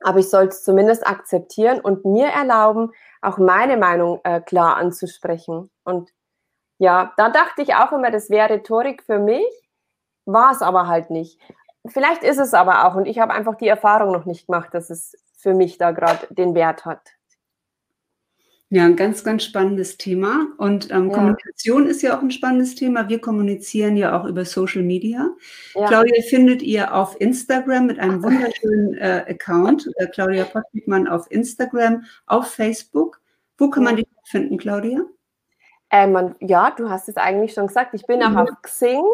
Aber 0.00 0.18
ich 0.18 0.28
soll 0.28 0.46
es 0.46 0.62
zumindest 0.62 1.06
akzeptieren 1.06 1.80
und 1.80 2.04
mir 2.04 2.28
erlauben, 2.28 2.92
auch 3.22 3.38
meine 3.38 3.76
Meinung 3.76 4.20
äh, 4.24 4.40
klar 4.40 4.76
anzusprechen. 4.76 5.70
Und 5.86 6.12
ja, 6.78 7.12
da 7.16 7.30
dachte 7.30 7.62
ich 7.62 7.74
auch 7.74 7.92
immer, 7.92 8.10
das 8.10 8.28
wäre 8.28 8.50
Rhetorik 8.50 9.02
für 9.02 9.18
mich, 9.18 9.44
war 10.26 10.52
es 10.52 10.60
aber 10.60 10.86
halt 10.88 11.10
nicht. 11.10 11.40
Vielleicht 11.86 12.24
ist 12.24 12.38
es 12.38 12.52
aber 12.52 12.84
auch 12.86 12.96
und 12.96 13.06
ich 13.06 13.18
habe 13.18 13.32
einfach 13.32 13.54
die 13.54 13.68
Erfahrung 13.68 14.12
noch 14.12 14.26
nicht 14.26 14.46
gemacht, 14.46 14.74
dass 14.74 14.90
es 14.90 15.16
für 15.38 15.54
mich 15.54 15.78
da 15.78 15.92
gerade 15.92 16.26
den 16.30 16.54
Wert 16.54 16.84
hat. 16.84 17.00
Ja, 18.68 18.84
ein 18.84 18.96
ganz, 18.96 19.22
ganz 19.22 19.44
spannendes 19.44 19.96
Thema. 19.96 20.48
Und 20.58 20.90
ähm, 20.90 21.08
ja. 21.08 21.14
Kommunikation 21.14 21.86
ist 21.86 22.02
ja 22.02 22.18
auch 22.18 22.22
ein 22.22 22.32
spannendes 22.32 22.74
Thema. 22.74 23.08
Wir 23.08 23.20
kommunizieren 23.20 23.96
ja 23.96 24.18
auch 24.20 24.24
über 24.24 24.44
Social 24.44 24.82
Media. 24.82 25.30
Ja. 25.76 25.86
Claudia 25.86 26.20
findet 26.28 26.62
ihr 26.62 26.92
auf 26.92 27.20
Instagram 27.20 27.86
mit 27.86 28.00
einem 28.00 28.24
wunderschönen 28.24 28.94
äh, 28.94 29.24
Account. 29.28 29.88
Äh, 29.98 30.08
Claudia 30.08 30.44
Pottwickmann 30.44 31.06
auf 31.06 31.30
Instagram, 31.30 32.04
auf 32.26 32.48
Facebook. 32.48 33.20
Wo 33.56 33.70
kann 33.70 33.84
man 33.84 33.96
dich 33.96 34.08
finden, 34.24 34.58
Claudia? 34.58 35.06
Äh, 35.90 36.06
man, 36.06 36.34
ja, 36.40 36.72
du 36.76 36.90
hast 36.90 37.08
es 37.08 37.16
eigentlich 37.16 37.54
schon 37.54 37.68
gesagt. 37.68 37.94
Ich 37.94 38.06
bin 38.06 38.20
mhm. 38.20 38.36
auch 38.36 38.42
auf 38.42 38.62
Xing. 38.62 39.04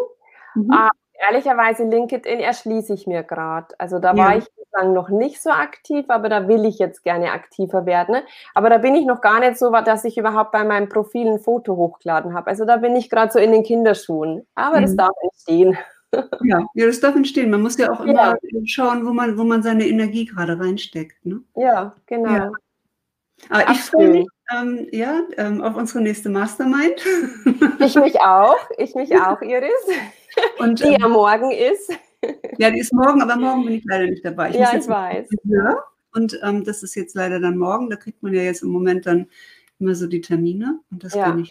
Mhm. 0.55 0.71
Äh, 0.71 0.89
ehrlicherweise 1.29 1.85
LinkedIn 1.85 2.41
erschließe 2.41 2.95
ich 2.95 3.07
mir 3.07 3.23
gerade. 3.23 3.69
Also 3.79 3.99
da 3.99 4.15
ja. 4.15 4.25
war 4.25 4.37
ich 4.37 4.47
bislang 4.57 4.93
noch 4.93 5.09
nicht 5.09 5.41
so 5.41 5.51
aktiv, 5.51 6.07
aber 6.09 6.29
da 6.29 6.49
will 6.49 6.65
ich 6.65 6.79
jetzt 6.79 7.03
gerne 7.05 7.33
aktiver 7.33 7.87
werden. 7.87 8.17
Ne? 8.17 8.23
Aber 8.55 8.71
da 8.71 8.79
bin 8.79 8.95
ich 8.95 9.07
noch 9.07 9.21
gar 9.21 9.41
nicht 9.41 9.59
so, 9.59 9.71
dass 9.71 10.05
ich 10.05 10.19
überhaupt 10.19 10.53
bei 10.53 10.65
meinem 10.65 10.89
Profil 10.89 11.29
ein 11.29 11.39
Foto 11.41 11.77
hochgeladen 11.77 12.35
habe. 12.35 12.49
Also 12.49 12.65
da 12.65 12.79
bin 12.79 12.97
ich 12.97 13.09
gerade 13.11 13.33
so 13.33 13.39
in 13.39 13.53
den 13.53 13.63
Kinderschuhen. 13.63 14.47
Aber 14.55 14.79
mhm. 14.79 14.83
das 14.83 14.97
darf 14.97 15.15
entstehen. 15.23 15.79
Ja, 16.43 16.61
ja, 16.75 16.87
das 16.87 17.01
darf 17.01 17.17
entstehen. 17.17 17.51
Man 17.51 17.63
muss 17.63 17.79
ja 17.79 17.91
auch 17.91 18.01
immer 18.01 18.13
ja. 18.13 18.37
schauen, 18.67 19.07
wo 19.07 19.13
man, 19.13 19.39
wo 19.39 19.45
man 19.45 19.63
seine 19.63 19.87
Energie 19.87 20.27
gerade 20.27 20.59
reinsteckt. 20.59 21.25
Ne? 21.25 21.41
Ja, 21.57 21.95
genau. 22.07 22.31
Ja. 22.31 22.53
Aber 23.49 23.71
ich 23.71 23.81
freue 23.81 24.09
mich 24.09 24.29
ähm, 24.55 24.89
ja, 24.93 25.23
ähm, 25.37 25.63
auf 25.63 25.77
unsere 25.77 26.03
nächste 26.03 26.29
Mastermind. 26.29 27.03
Ich 27.85 27.97
mich 27.97 28.21
auch, 28.21 28.57
ich 28.79 28.95
mich 28.95 29.13
auch, 29.17 29.41
Iris. 29.43 29.73
Und, 30.59 30.81
die 30.81 30.89
ja 30.89 31.07
ähm, 31.07 31.13
morgen 31.13 31.51
ist. 31.51 31.91
Ja, 32.59 32.71
die 32.71 32.79
ist 32.79 32.93
morgen, 32.93 33.21
aber 33.21 33.37
morgen 33.37 33.65
bin 33.65 33.75
ich 33.75 33.85
leider 33.85 34.07
nicht 34.07 34.25
dabei. 34.25 34.51
Ich 34.51 34.57
ja, 34.57 34.77
ich 34.77 34.87
weiß. 34.87 35.29
Ja, 35.45 35.83
und 36.15 36.39
ähm, 36.43 36.65
das 36.65 36.83
ist 36.83 36.95
jetzt 36.95 37.15
leider 37.17 37.41
dann 37.41 37.59
morgen. 37.59 37.91
Da 37.91 37.97
kriegt 37.97 38.23
man 38.23 38.33
ja 38.33 38.43
jetzt 38.43 38.63
im 38.63 38.69
Moment 38.69 39.07
dann 39.07 39.27
immer 39.81 39.95
so 39.95 40.07
die 40.07 40.21
Termine. 40.21 40.79
Und 40.91 41.03
das 41.03 41.15
ja. 41.15 41.31
bin 41.31 41.45
ich. 41.45 41.51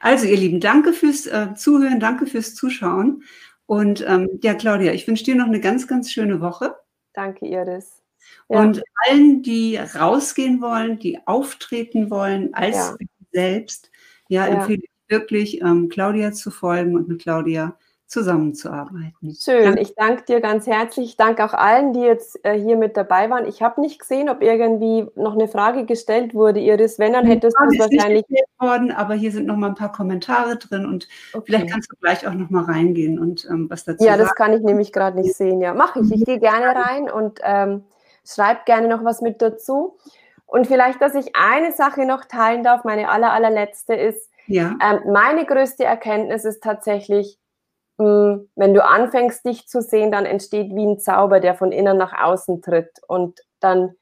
Also, 0.00 0.26
ihr 0.26 0.36
Lieben, 0.36 0.60
danke 0.60 0.92
fürs 0.92 1.26
äh, 1.26 1.54
Zuhören, 1.54 2.00
danke 2.00 2.26
fürs 2.26 2.54
Zuschauen. 2.54 3.24
Und 3.66 4.04
ähm, 4.06 4.28
ja, 4.42 4.54
Claudia, 4.54 4.92
ich 4.92 5.06
wünsche 5.06 5.24
dir 5.24 5.34
noch 5.34 5.46
eine 5.46 5.60
ganz, 5.60 5.86
ganz 5.88 6.10
schöne 6.10 6.40
Woche. 6.40 6.76
Danke, 7.12 7.46
Iris. 7.46 8.00
Ja. 8.48 8.60
Und 8.60 8.82
allen, 9.06 9.42
die 9.42 9.76
rausgehen 9.76 10.60
wollen, 10.60 10.98
die 10.98 11.18
auftreten 11.26 12.10
wollen 12.10 12.54
als 12.54 12.76
ja. 12.76 12.96
selbst, 13.32 13.90
ja, 14.28 14.46
empfehle 14.46 14.82
ich 14.82 14.90
wirklich, 15.08 15.60
ähm, 15.60 15.88
Claudia 15.88 16.32
zu 16.32 16.50
folgen 16.50 16.94
und 16.96 17.08
mit 17.08 17.22
Claudia 17.22 17.76
zusammenzuarbeiten. 18.08 19.36
Schön, 19.38 19.64
danke. 19.64 19.82
ich 19.82 19.94
danke 19.94 20.24
dir 20.24 20.40
ganz 20.40 20.66
herzlich. 20.66 21.10
Ich 21.10 21.16
danke 21.18 21.44
auch 21.44 21.52
allen, 21.52 21.92
die 21.92 22.00
jetzt 22.00 22.42
äh, 22.42 22.58
hier 22.58 22.78
mit 22.78 22.96
dabei 22.96 23.28
waren. 23.28 23.46
Ich 23.46 23.60
habe 23.60 23.82
nicht 23.82 24.00
gesehen, 24.00 24.30
ob 24.30 24.42
irgendwie 24.42 25.06
noch 25.14 25.34
eine 25.34 25.46
Frage 25.46 25.84
gestellt 25.84 26.32
wurde, 26.32 26.58
Iris. 26.58 26.98
Wenn, 26.98 27.12
dann 27.12 27.26
hättest 27.26 27.54
du 27.58 27.64
es 27.66 27.78
wahrscheinlich. 27.78 28.24
Nicht 28.28 28.44
worden, 28.58 28.90
aber 28.90 29.12
hier 29.12 29.30
sind 29.30 29.46
noch 29.46 29.56
mal 29.56 29.68
ein 29.68 29.74
paar 29.74 29.92
Kommentare 29.92 30.56
drin 30.56 30.86
und 30.86 31.06
okay. 31.34 31.44
vielleicht 31.46 31.70
kannst 31.70 31.92
du 31.92 31.96
gleich 32.00 32.26
auch 32.26 32.32
noch 32.32 32.48
mal 32.48 32.64
reingehen 32.64 33.18
und 33.18 33.46
ähm, 33.50 33.68
was 33.68 33.84
dazu 33.84 34.02
Ja, 34.02 34.12
sagen. 34.12 34.22
das 34.22 34.34
kann 34.34 34.52
ich 34.54 34.62
nämlich 34.62 34.92
gerade 34.92 35.20
nicht 35.20 35.34
sehen. 35.34 35.60
Ja, 35.60 35.74
mache 35.74 36.00
ich. 36.00 36.10
Ich 36.10 36.24
gehe 36.24 36.40
gerne 36.40 36.74
rein 36.74 37.10
und 37.10 37.40
ähm, 37.42 37.84
schreibe 38.34 38.60
gerne 38.66 38.88
noch 38.88 39.04
was 39.04 39.20
mit 39.20 39.40
dazu. 39.42 39.98
Und 40.46 40.66
vielleicht, 40.66 41.00
dass 41.02 41.14
ich 41.14 41.36
eine 41.36 41.72
Sache 41.72 42.06
noch 42.06 42.24
teilen 42.24 42.62
darf, 42.64 42.84
meine 42.84 43.10
aller, 43.10 43.32
allerletzte 43.32 43.94
ist, 43.94 44.30
ja. 44.46 44.76
ähm, 44.82 45.12
meine 45.12 45.44
größte 45.44 45.84
Erkenntnis 45.84 46.44
ist 46.44 46.62
tatsächlich, 46.62 47.38
hm, 47.98 48.48
wenn 48.56 48.72
du 48.72 48.84
anfängst, 48.84 49.44
dich 49.44 49.68
zu 49.68 49.82
sehen, 49.82 50.10
dann 50.10 50.24
entsteht 50.24 50.74
wie 50.74 50.86
ein 50.86 50.98
Zauber, 50.98 51.40
der 51.40 51.54
von 51.54 51.70
innen 51.70 51.98
nach 51.98 52.14
außen 52.18 52.62
tritt. 52.62 52.90
Und 53.06 53.40
dann 53.60 53.94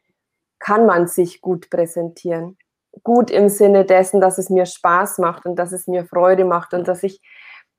kann 0.59 0.87
man 0.87 1.09
sich 1.09 1.41
gut 1.41 1.69
präsentieren. 1.69 2.57
Gut 3.03 3.31
im 3.31 3.49
Sinne 3.49 3.85
dessen, 3.85 4.21
dass 4.21 4.39
es 4.39 4.49
mir 4.49 4.67
Spaß 4.67 5.19
macht 5.19 5.47
und 5.47 5.57
dass 5.57 5.73
es 5.73 5.87
mir 5.87 6.07
Freude 6.07 6.45
macht 6.45 6.73
und 6.75 6.89
dass 6.89 7.03
ich, 7.03 7.21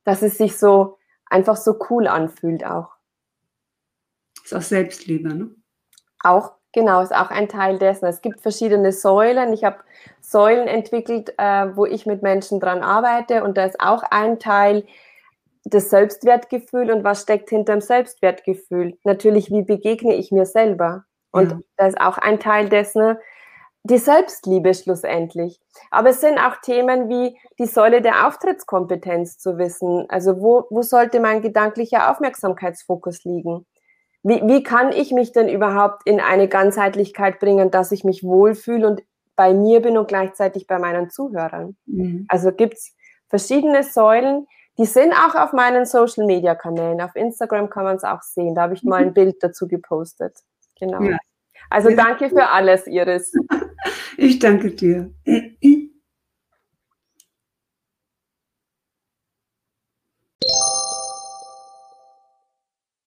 dass 0.03 0.21
es 0.21 0.37
sich 0.37 0.57
so 0.57 0.97
einfach 1.25 1.55
so 1.55 1.79
cool 1.89 2.07
anfühlt 2.07 2.65
auch. 2.65 2.91
ist 4.43 4.53
auch 4.53 4.61
Selbstliebe, 4.61 5.33
ne? 5.33 5.55
Auch, 6.23 6.53
genau, 6.73 7.01
ist 7.01 7.15
auch 7.15 7.29
ein 7.29 7.47
Teil 7.47 7.79
dessen. 7.79 8.05
Es 8.05 8.21
gibt 8.21 8.41
verschiedene 8.41 8.91
Säulen. 8.91 9.53
Ich 9.53 9.63
habe 9.63 9.77
Säulen 10.21 10.67
entwickelt, 10.67 11.33
äh, 11.37 11.75
wo 11.75 11.85
ich 11.85 12.05
mit 12.05 12.21
Menschen 12.21 12.59
dran 12.59 12.83
arbeite 12.83 13.43
und 13.43 13.57
da 13.57 13.65
ist 13.65 13.79
auch 13.79 14.03
ein 14.03 14.39
Teil, 14.39 14.85
das 15.69 15.89
Selbstwertgefühl 15.89 16.91
und 16.91 17.03
was 17.03 17.23
steckt 17.23 17.49
hinter 17.49 17.73
dem 17.73 17.81
Selbstwertgefühl. 17.81 18.97
Natürlich, 19.03 19.51
wie 19.51 19.63
begegne 19.63 20.15
ich 20.15 20.31
mir 20.31 20.45
selber? 20.45 21.03
Und 21.31 21.51
ja. 21.51 21.59
da 21.75 21.87
ist 21.87 21.99
auch 21.99 22.17
ein 22.17 22.39
Teil 22.39 22.69
dessen, 22.69 23.17
die 23.83 23.97
Selbstliebe 23.97 24.73
schlussendlich. 24.73 25.59
Aber 25.91 26.09
es 26.09 26.21
sind 26.21 26.37
auch 26.39 26.57
Themen 26.61 27.09
wie 27.09 27.37
die 27.59 27.65
Säule 27.65 28.01
der 28.01 28.27
Auftrittskompetenz 28.27 29.37
zu 29.37 29.57
wissen. 29.57 30.05
Also 30.09 30.41
wo, 30.41 30.65
wo 30.69 30.81
sollte 30.81 31.19
mein 31.19 31.41
gedanklicher 31.41 32.11
Aufmerksamkeitsfokus 32.11 33.23
liegen? 33.23 33.65
Wie, 34.23 34.41
wie 34.45 34.63
kann 34.63 34.91
ich 34.91 35.11
mich 35.11 35.31
denn 35.31 35.47
überhaupt 35.47 36.01
in 36.05 36.19
eine 36.19 36.47
Ganzheitlichkeit 36.47 37.39
bringen, 37.39 37.71
dass 37.71 37.91
ich 37.91 38.03
mich 38.03 38.23
wohlfühle 38.23 38.87
und 38.87 39.03
bei 39.35 39.53
mir 39.53 39.81
bin 39.81 39.97
und 39.97 40.07
gleichzeitig 40.07 40.67
bei 40.67 40.79
meinen 40.79 41.09
Zuhörern? 41.09 41.77
Mhm. 41.85 42.25
Also 42.27 42.51
gibt 42.51 42.75
es 42.75 42.95
verschiedene 43.29 43.83
Säulen, 43.83 44.47
die 44.77 44.85
sind 44.85 45.13
auch 45.13 45.35
auf 45.35 45.53
meinen 45.53 45.85
Social 45.85 46.25
Media 46.25 46.53
Kanälen. 46.53 47.01
Auf 47.01 47.15
Instagram 47.15 47.69
kann 47.69 47.83
man 47.83 47.95
es 47.95 48.03
auch 48.03 48.21
sehen. 48.21 48.53
Da 48.53 48.63
habe 48.63 48.75
ich 48.75 48.83
mal 48.83 49.01
ein 49.01 49.09
mhm. 49.09 49.13
Bild 49.13 49.35
dazu 49.41 49.67
gepostet. 49.67 50.37
Genau. 50.79 51.01
Ja. 51.01 51.17
Also 51.69 51.89
danke 51.89 52.29
für 52.29 52.49
alles, 52.49 52.87
Iris. 52.87 53.33
Ich 54.19 54.39
danke 54.39 54.71
dir. 54.71 55.11